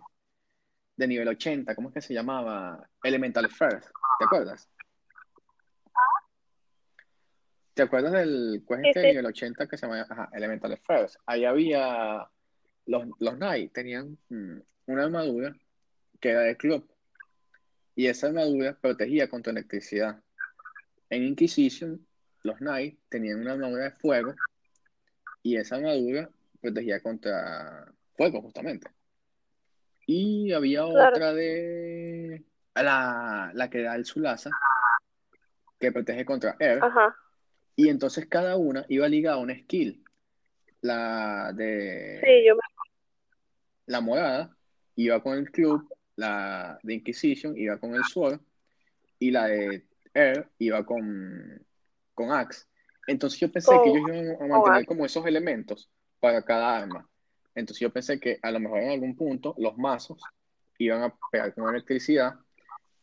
de 0.97 1.07
nivel 1.07 1.27
80, 1.29 1.75
¿cómo 1.75 1.89
es 1.89 1.93
que 1.93 2.01
se 2.01 2.13
llamaba? 2.13 2.89
Elemental 3.03 3.49
First, 3.49 3.89
¿te 4.19 4.25
acuerdas? 4.25 4.69
¿Te 7.73 7.83
acuerdas 7.83 8.11
del 8.11 8.65
quest 8.67 8.85
este 8.85 8.99
de 8.99 9.07
nivel 9.09 9.25
80 9.27 9.67
que 9.67 9.77
se 9.77 9.87
llamaba 9.87 10.29
Elemental 10.33 10.77
First? 10.77 11.15
Ahí 11.25 11.45
había 11.45 12.27
los, 12.85 13.07
los 13.19 13.35
Knights 13.35 13.73
tenían 13.73 14.17
mm, 14.29 14.59
una 14.87 15.03
armadura 15.03 15.55
que 16.19 16.29
era 16.29 16.41
de 16.41 16.57
club. 16.57 16.87
Y 17.95 18.07
esa 18.07 18.27
armadura 18.27 18.77
protegía 18.79 19.29
contra 19.29 19.51
electricidad. 19.51 20.21
En 21.09 21.23
Inquisition, 21.23 22.05
los 22.43 22.57
Knights 22.57 22.97
tenían 23.09 23.41
una 23.41 23.53
armadura 23.53 23.85
de 23.85 23.91
fuego 23.91 24.35
y 25.43 25.57
esa 25.57 25.75
armadura 25.75 26.29
protegía 26.61 27.01
contra 27.01 27.91
fuego, 28.15 28.41
justamente. 28.41 28.89
Y 30.05 30.51
había 30.53 30.85
otra 30.85 31.33
de 31.33 32.43
la, 32.75 33.51
la 33.53 33.69
que 33.69 33.81
da 33.81 33.95
el 33.95 34.05
Sulasa, 34.05 34.51
que 35.79 35.91
protege 35.91 36.25
contra 36.25 36.55
air. 36.59 36.81
Y 37.75 37.89
entonces 37.89 38.27
cada 38.27 38.57
una 38.57 38.85
iba 38.89 39.07
ligada 39.07 39.37
a 39.37 39.39
una 39.39 39.57
skill. 39.57 40.03
La 40.81 41.51
de 41.53 42.21
sí, 42.23 42.45
yo 42.47 42.55
la 43.85 44.01
morada 44.01 44.55
iba 44.95 45.21
con 45.21 45.37
el 45.37 45.51
club, 45.51 45.89
la 46.19 46.77
de 46.83 46.95
Inquisition 46.95 47.57
iba 47.57 47.77
con 47.77 47.95
el 47.95 48.03
Sword, 48.03 48.41
y 49.19 49.31
la 49.31 49.47
de 49.47 49.85
Air 50.13 50.49
iba 50.59 50.85
con, 50.85 51.65
con 52.13 52.31
Axe. 52.31 52.65
Entonces 53.07 53.39
yo 53.39 53.51
pensé 53.51 53.71
que 53.83 53.89
ellos 53.89 54.05
iban 54.07 54.41
a 54.41 54.47
mantener 54.47 54.85
como 54.85 55.05
esos 55.05 55.25
elementos 55.25 55.89
para 56.19 56.43
cada 56.43 56.77
arma. 56.77 57.09
Entonces 57.55 57.79
yo 57.79 57.89
pensé 57.91 58.19
que 58.19 58.37
a 58.41 58.51
lo 58.51 58.59
mejor 58.59 58.81
en 58.81 58.91
algún 58.91 59.15
punto 59.15 59.55
los 59.57 59.77
mazos 59.77 60.21
iban 60.77 61.03
a 61.03 61.15
pegar 61.31 61.53
con 61.53 61.69
electricidad, 61.69 62.35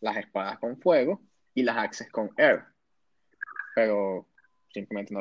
las 0.01 0.17
espadas 0.19 0.59
con 0.59 0.79
fuego 0.79 1.23
y 1.55 1.63
las 1.63 1.77
axes 1.77 2.11
con 2.11 2.31
air. 2.37 2.65
Pero 3.75 4.27
simplemente 4.69 5.15
no. 5.15 5.21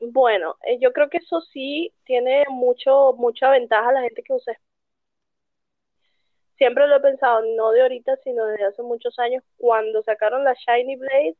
Bueno, 0.00 0.56
eh, 0.66 0.78
yo 0.80 0.92
creo 0.92 1.08
que 1.08 1.18
eso 1.18 1.40
sí 1.40 1.92
tiene 2.04 2.44
mucho, 2.48 3.14
mucha 3.16 3.50
ventaja 3.50 3.90
a 3.90 3.92
la 3.92 4.02
gente 4.02 4.22
que 4.22 4.32
usa. 4.32 4.58
Siempre 6.56 6.86
lo 6.86 6.96
he 6.96 7.00
pensado, 7.00 7.42
no 7.56 7.70
de 7.72 7.82
ahorita, 7.82 8.16
sino 8.18 8.44
desde 8.46 8.66
hace 8.66 8.82
muchos 8.82 9.18
años. 9.18 9.42
Cuando 9.56 10.02
sacaron 10.02 10.44
la 10.44 10.54
Shiny 10.54 10.96
Blade, 10.96 11.36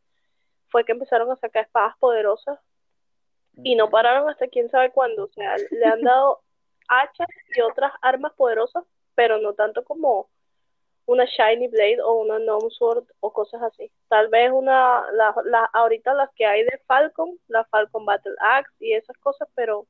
fue 0.69 0.85
que 0.85 0.93
empezaron 0.93 1.31
a 1.31 1.37
sacar 1.37 1.65
espadas 1.65 1.97
poderosas 1.99 2.59
y 3.63 3.77
no 3.77 3.91
pararon 3.91 4.29
hasta 4.29 4.49
quién 4.49 4.69
sabe 4.71 4.91
cuándo. 4.91 5.25
O 5.25 5.29
sea, 5.29 5.55
le 5.71 5.87
han 5.87 6.01
dado 6.03 6.41
hachas 6.89 7.29
y 7.55 7.61
otras 7.61 7.93
armas 8.03 8.33
poderosas, 8.35 8.85
pero 9.15 9.39
no 9.39 9.55
tanto 9.55 9.85
como, 9.85 10.29
una 11.07 11.25
Shiny 11.27 11.69
Blade 11.69 12.01
o 12.03 12.15
una 12.15 12.39
Gnome 12.39 12.71
Sword 12.71 13.05
o 13.21 13.33
cosas 13.33 13.63
así. 13.63 13.91
Tal 14.09 14.29
vez 14.29 14.51
una, 14.53 15.05
la, 15.13 15.35
la, 15.45 15.65
ahorita 15.73 16.15
las 16.15 16.31
que 16.35 16.47
hay 16.47 16.65
de 16.65 16.81
Falcon, 16.87 17.39
la 17.49 17.65
Falcon 17.65 18.05
Battle 18.05 18.35
Axe 18.41 18.73
y 18.81 18.95
esas 18.95 19.17
cosas, 19.19 19.49
pero 19.55 19.87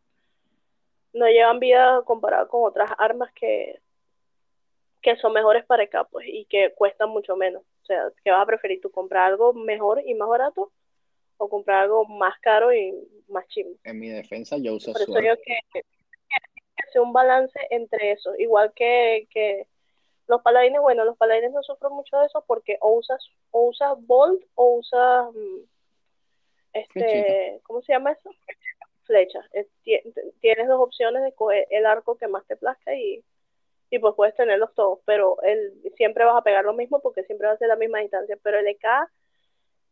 no 1.13 1.27
llevan 1.29 1.61
vida 1.61 2.03
comparado 2.05 2.49
con 2.49 2.65
otras 2.65 2.91
armas 2.99 3.33
que, 3.35 3.81
que 5.05 5.17
son 5.17 5.35
mejores 5.35 5.67
para 5.67 5.85
acá, 5.85 6.05
pues, 6.05 6.27
y 6.27 6.47
que 6.47 6.73
cuestan 6.75 7.11
mucho 7.11 7.37
menos. 7.37 7.63
O 7.83 7.87
sea, 7.87 8.11
¿qué 8.25 8.31
vas 8.31 8.41
a 8.41 8.47
preferir 8.47 8.81
tú? 8.81 8.91
¿Comprar 8.91 9.31
algo 9.31 9.53
mejor 9.53 10.03
y 10.05 10.15
más 10.15 10.29
barato? 10.31 10.73
¿O 11.37 11.51
comprar 11.51 11.83
algo 11.83 12.07
más 12.07 12.41
caro 12.41 12.73
y 12.73 12.95
más 13.29 13.47
chimo? 13.49 13.73
En 13.85 14.01
mi 14.01 14.09
defensa 14.09 14.57
yo 14.57 14.75
uso 14.75 14.93
Por 14.93 15.03
eso 15.03 15.13
digo 15.13 15.35
que, 15.45 15.59
que, 15.75 15.83
que 16.91 16.99
un 16.99 17.13
balance 17.13 17.61
entre 17.69 18.13
eso. 18.13 18.35
Igual 18.39 18.73
que, 18.75 19.29
que 19.31 19.67
los 20.27 20.41
paladines, 20.41 20.81
bueno, 20.81 21.05
los 21.05 21.19
paladines 21.19 21.53
no 21.53 21.63
sufren 21.63 21.93
mucho 21.93 22.17
de 22.17 22.27
eso 22.27 22.43
porque 22.47 22.79
o 22.81 22.93
usas, 22.93 23.29
o 23.51 23.67
usas 23.67 23.99
bolt 24.07 24.43
o 24.55 24.77
usas, 24.77 25.27
mm, 25.35 25.59
este, 26.73 27.61
¿cómo 27.65 27.83
se 27.83 27.93
llama 27.93 28.13
eso? 28.13 28.31
Flecha. 29.03 29.41
Tienes 30.41 30.67
dos 30.67 30.81
opciones 30.81 31.23
de 31.25 31.33
coger 31.35 31.67
el 31.69 31.85
arco 31.85 32.17
que 32.17 32.27
más 32.27 32.47
te 32.47 32.57
plazca 32.57 32.95
y, 32.95 33.23
y 33.95 33.99
pues 33.99 34.15
puedes 34.17 34.35
tenerlos 34.35 34.75
todos, 34.75 35.01
pero 35.05 35.41
el, 35.43 35.81
siempre 35.97 36.25
vas 36.25 36.37
a 36.37 36.43
pegar 36.43 36.65
lo 36.65 36.73
mismo 36.73 37.01
porque 37.01 37.25
siempre 37.25 37.47
va 37.47 37.55
a 37.55 37.59
ser 37.59 37.69
la 37.69 37.77
misma 37.77 38.01
distancia, 38.01 38.39
pero 38.43 38.59
el 38.59 38.67
EK 38.67 38.87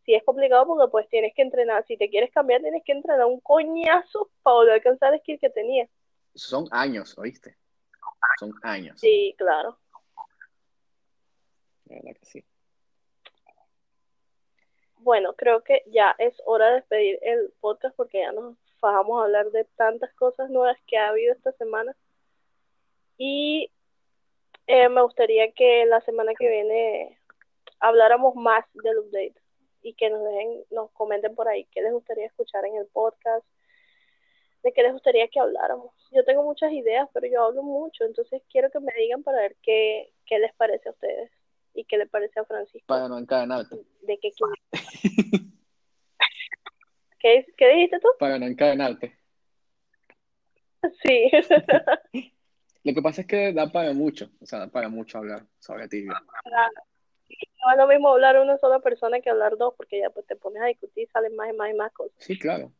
sí 0.05 0.15
es 0.15 0.25
complicado 0.25 0.67
porque 0.67 0.91
pues 0.91 1.09
tienes 1.09 1.33
que 1.35 1.43
entrenar, 1.43 1.85
si 1.87 1.97
te 1.97 2.11
quieres 2.11 2.31
cambiar 2.33 2.61
tienes 2.61 2.83
que 2.85 2.93
entrenar 2.93 3.27
un 3.27 3.41
coñazo 3.41 4.31
para 4.43 4.57
volver 4.57 4.73
a 4.73 4.75
alcanzar 4.77 5.15
el 5.15 5.21
skill 5.21 5.39
que 5.39 5.51
tenías. 5.51 5.89
Son 6.35 6.67
años, 6.71 7.17
¿oíste? 7.19 7.57
Son 8.39 8.53
años. 8.63 8.99
Sí, 8.99 9.35
claro 9.37 9.79
verdad 11.93 12.17
que 12.19 12.27
sí. 12.27 12.45
Bueno, 14.99 15.35
creo 15.35 15.63
que 15.65 15.83
ya 15.87 16.15
es 16.19 16.35
hora 16.47 16.69
de 16.69 16.75
despedir 16.77 17.19
el 17.23 17.53
podcast 17.61 17.97
porque 17.97 18.21
ya 18.21 18.33
nos 18.33 18.57
fajamos 18.79 19.21
a 19.21 19.25
hablar 19.25 19.51
de 19.51 19.65
tantas 19.77 20.13
cosas 20.15 20.49
nuevas 20.51 20.79
que 20.87 20.97
ha 20.97 21.09
habido 21.09 21.35
esta 21.35 21.53
semana. 21.53 21.97
Y 23.19 23.71
eh, 24.73 24.89
me 24.89 25.03
gustaría 25.03 25.53
que 25.53 25.85
la 25.85 26.01
semana 26.01 26.33
que 26.35 26.49
viene 26.49 27.18
habláramos 27.79 28.35
más 28.35 28.64
del 28.73 29.01
update 29.01 29.35
y 29.83 29.93
que 29.93 30.09
nos 30.09 30.25
dejen, 30.25 30.64
nos 30.70 30.91
comenten 30.93 31.35
por 31.35 31.47
ahí 31.47 31.66
qué 31.73 31.83
les 31.83 31.93
gustaría 31.93 32.25
escuchar 32.25 32.64
en 32.64 32.77
el 32.77 32.87
podcast, 32.87 33.45
de 34.62 34.73
qué 34.73 34.83
les 34.83 34.93
gustaría 34.93 35.29
que 35.29 35.41
habláramos. 35.41 35.93
Yo 36.11 36.25
tengo 36.25 36.43
muchas 36.43 36.73
ideas, 36.73 37.07
pero 37.12 37.27
yo 37.27 37.45
hablo 37.45 37.62
mucho, 37.62 38.05
entonces 38.05 38.43
quiero 38.51 38.70
que 38.70 38.81
me 38.81 38.95
digan 38.97 39.23
para 39.23 39.43
ver 39.43 39.57
qué, 39.62 40.11
qué 40.25 40.39
les 40.39 40.55
parece 40.55 40.89
a 40.89 40.93
ustedes 40.93 41.31
y 41.75 41.85
qué 41.85 41.99
le 41.99 42.07
parece 42.07 42.41
a 42.41 42.45
Francisco. 42.47 42.87
Para 42.87 43.09
no 43.09 43.18
encadenarte. 43.18 43.77
¿De 44.01 44.18
qué 44.20 44.31
¿Qué, 47.20 47.47
¿Qué 47.59 47.68
dijiste 47.68 48.01
tú? 48.01 48.09
Para 48.18 48.39
no 48.39 48.47
encadenarte. 48.47 49.18
Sí. 51.05 51.31
Lo 52.85 52.95
que 52.95 53.03
pasa 53.03 53.20
es 53.20 53.26
que 53.26 53.53
da 53.53 53.70
para 53.70 53.93
mucho, 53.93 54.30
o 54.41 54.47
sea, 54.47 54.61
da 54.61 54.68
para 54.68 54.89
mucho 54.89 55.18
hablar 55.18 55.47
sobre 55.61 55.89
ti. 55.89 56.05
No 56.05 57.70
es 57.70 57.78
lo 57.78 57.87
mismo 57.87 58.09
hablar 58.09 58.39
una 58.41 58.59
sola 58.59 58.80
persona 58.80 59.20
que 59.20 59.30
hablar 59.30 59.57
dos, 59.57 59.74
porque 59.76 60.01
ya 60.01 60.11
pues 60.11 60.26
te 60.26 60.37
pones 60.37 60.62
a 60.62 60.66
discutir 60.66 61.09
salen 61.12 61.37
más 61.37 61.51
y 61.53 61.57
más 61.57 61.70
y 61.70 61.74
más 61.74 61.93
cosas. 61.93 62.14
Sí, 62.18 62.39
claro. 62.39 62.72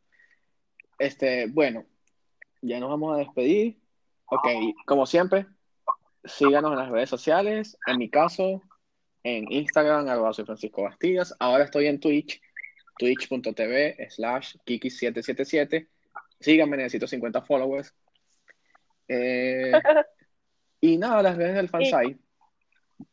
Este, 0.99 1.47
bueno, 1.47 1.87
ya 2.61 2.81
nos 2.81 2.91
vamos 2.91 3.15
a 3.15 3.19
despedir. 3.19 3.79
Ok, 4.27 4.49
como 4.87 5.07
siempre, 5.07 5.47
síganos 6.25 6.73
en 6.73 6.79
las 6.79 6.91
redes 6.91 7.11
sociales. 7.11 7.79
En 7.87 7.99
mi 7.99 8.11
caso, 8.11 8.63
en 9.23 9.51
Instagram, 9.53 10.09
arroba 10.09 10.33
soy 10.33 10.45
Francisco 10.45 10.83
Bastidas. 10.83 11.35
Ahora 11.39 11.65
estoy 11.65 11.87
en 11.87 12.01
Twitch, 12.01 12.41
twitch.tv 12.99 14.09
slash 14.11 14.57
kiki777. 14.67 15.89
Síganme, 16.41 16.77
necesito 16.77 17.07
50 17.07 17.43
followers. 17.43 17.95
Eh, 19.09 19.73
y 20.81 20.97
nada, 20.99 21.23
las 21.23 21.37
redes 21.37 21.55
del 21.55 21.69
fansite, 21.69 22.19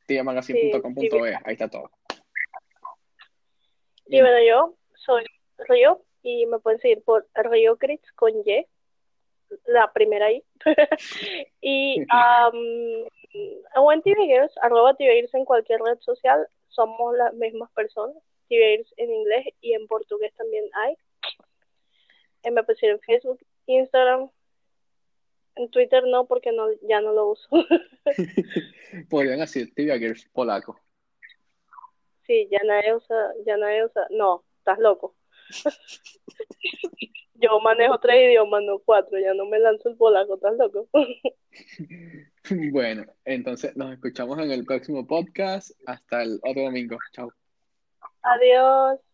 tiamagazine.com.be, 0.05 1.35
ahí 1.43 1.53
está 1.53 1.69
todo. 1.69 1.91
Y 4.05 4.21
bueno, 4.21 4.37
yo 4.47 4.75
soy 4.95 5.23
Río 5.67 6.01
y 6.23 6.45
me 6.47 6.59
pueden 6.59 6.79
seguir 6.79 7.03
por 7.03 7.27
Río 7.35 7.77
Crits 7.77 8.11
con 8.13 8.31
Y, 8.31 8.65
la 9.65 9.91
primera 9.93 10.31
I. 10.31 10.43
y 11.61 12.01
um, 12.11 13.07
en 13.91 14.49
arroba 14.61 14.95
TVGears 14.95 15.33
en 15.33 15.45
cualquier 15.45 15.79
red 15.81 15.99
social, 15.99 16.47
somos 16.69 17.15
las 17.17 17.33
mismas 17.33 17.71
personas. 17.71 18.17
TVGears 18.49 18.93
en 18.97 19.13
inglés 19.13 19.45
y 19.61 19.73
en 19.73 19.87
portugués 19.87 20.33
también 20.35 20.65
hay. 20.73 20.95
Eh, 22.43 22.51
me 22.51 22.63
pusieron 22.63 22.97
en 22.97 23.01
Facebook, 23.01 23.39
Instagram, 23.67 24.31
en 25.59 25.69
Twitter 25.69 26.03
no, 26.05 26.25
porque 26.25 26.51
no, 26.51 26.67
ya 26.87 27.01
no 27.01 27.13
lo 27.13 27.29
uso. 27.29 27.47
Podrían 29.09 29.39
decir 29.39 29.73
TVGears 29.75 30.25
polaco. 30.33 30.79
Sí, 32.25 32.47
ya 32.51 32.59
nadie 32.65 32.95
usa, 32.95 33.33
ya 33.45 33.57
nadie 33.57 33.85
usa, 33.85 34.07
no, 34.11 34.43
estás 34.57 34.79
loco. 34.79 35.15
Yo 37.41 37.59
manejo 37.61 37.99
tres 37.99 38.29
idiomas, 38.29 38.63
no 38.63 38.79
cuatro, 38.79 39.17
ya 39.17 39.33
no 39.33 39.45
me 39.45 39.59
lanzo 39.59 39.89
el 39.89 39.97
polaco, 39.97 40.35
¿estás 40.35 40.57
loco? 40.57 40.87
Bueno, 42.71 43.05
entonces 43.25 43.75
nos 43.77 43.93
escuchamos 43.93 44.39
en 44.39 44.49
el 44.51 44.65
próximo 44.65 45.05
podcast. 45.05 45.71
Hasta 45.85 46.23
el 46.23 46.39
otro 46.43 46.63
domingo. 46.63 46.97
Chao. 47.11 47.31
Adiós. 48.23 49.08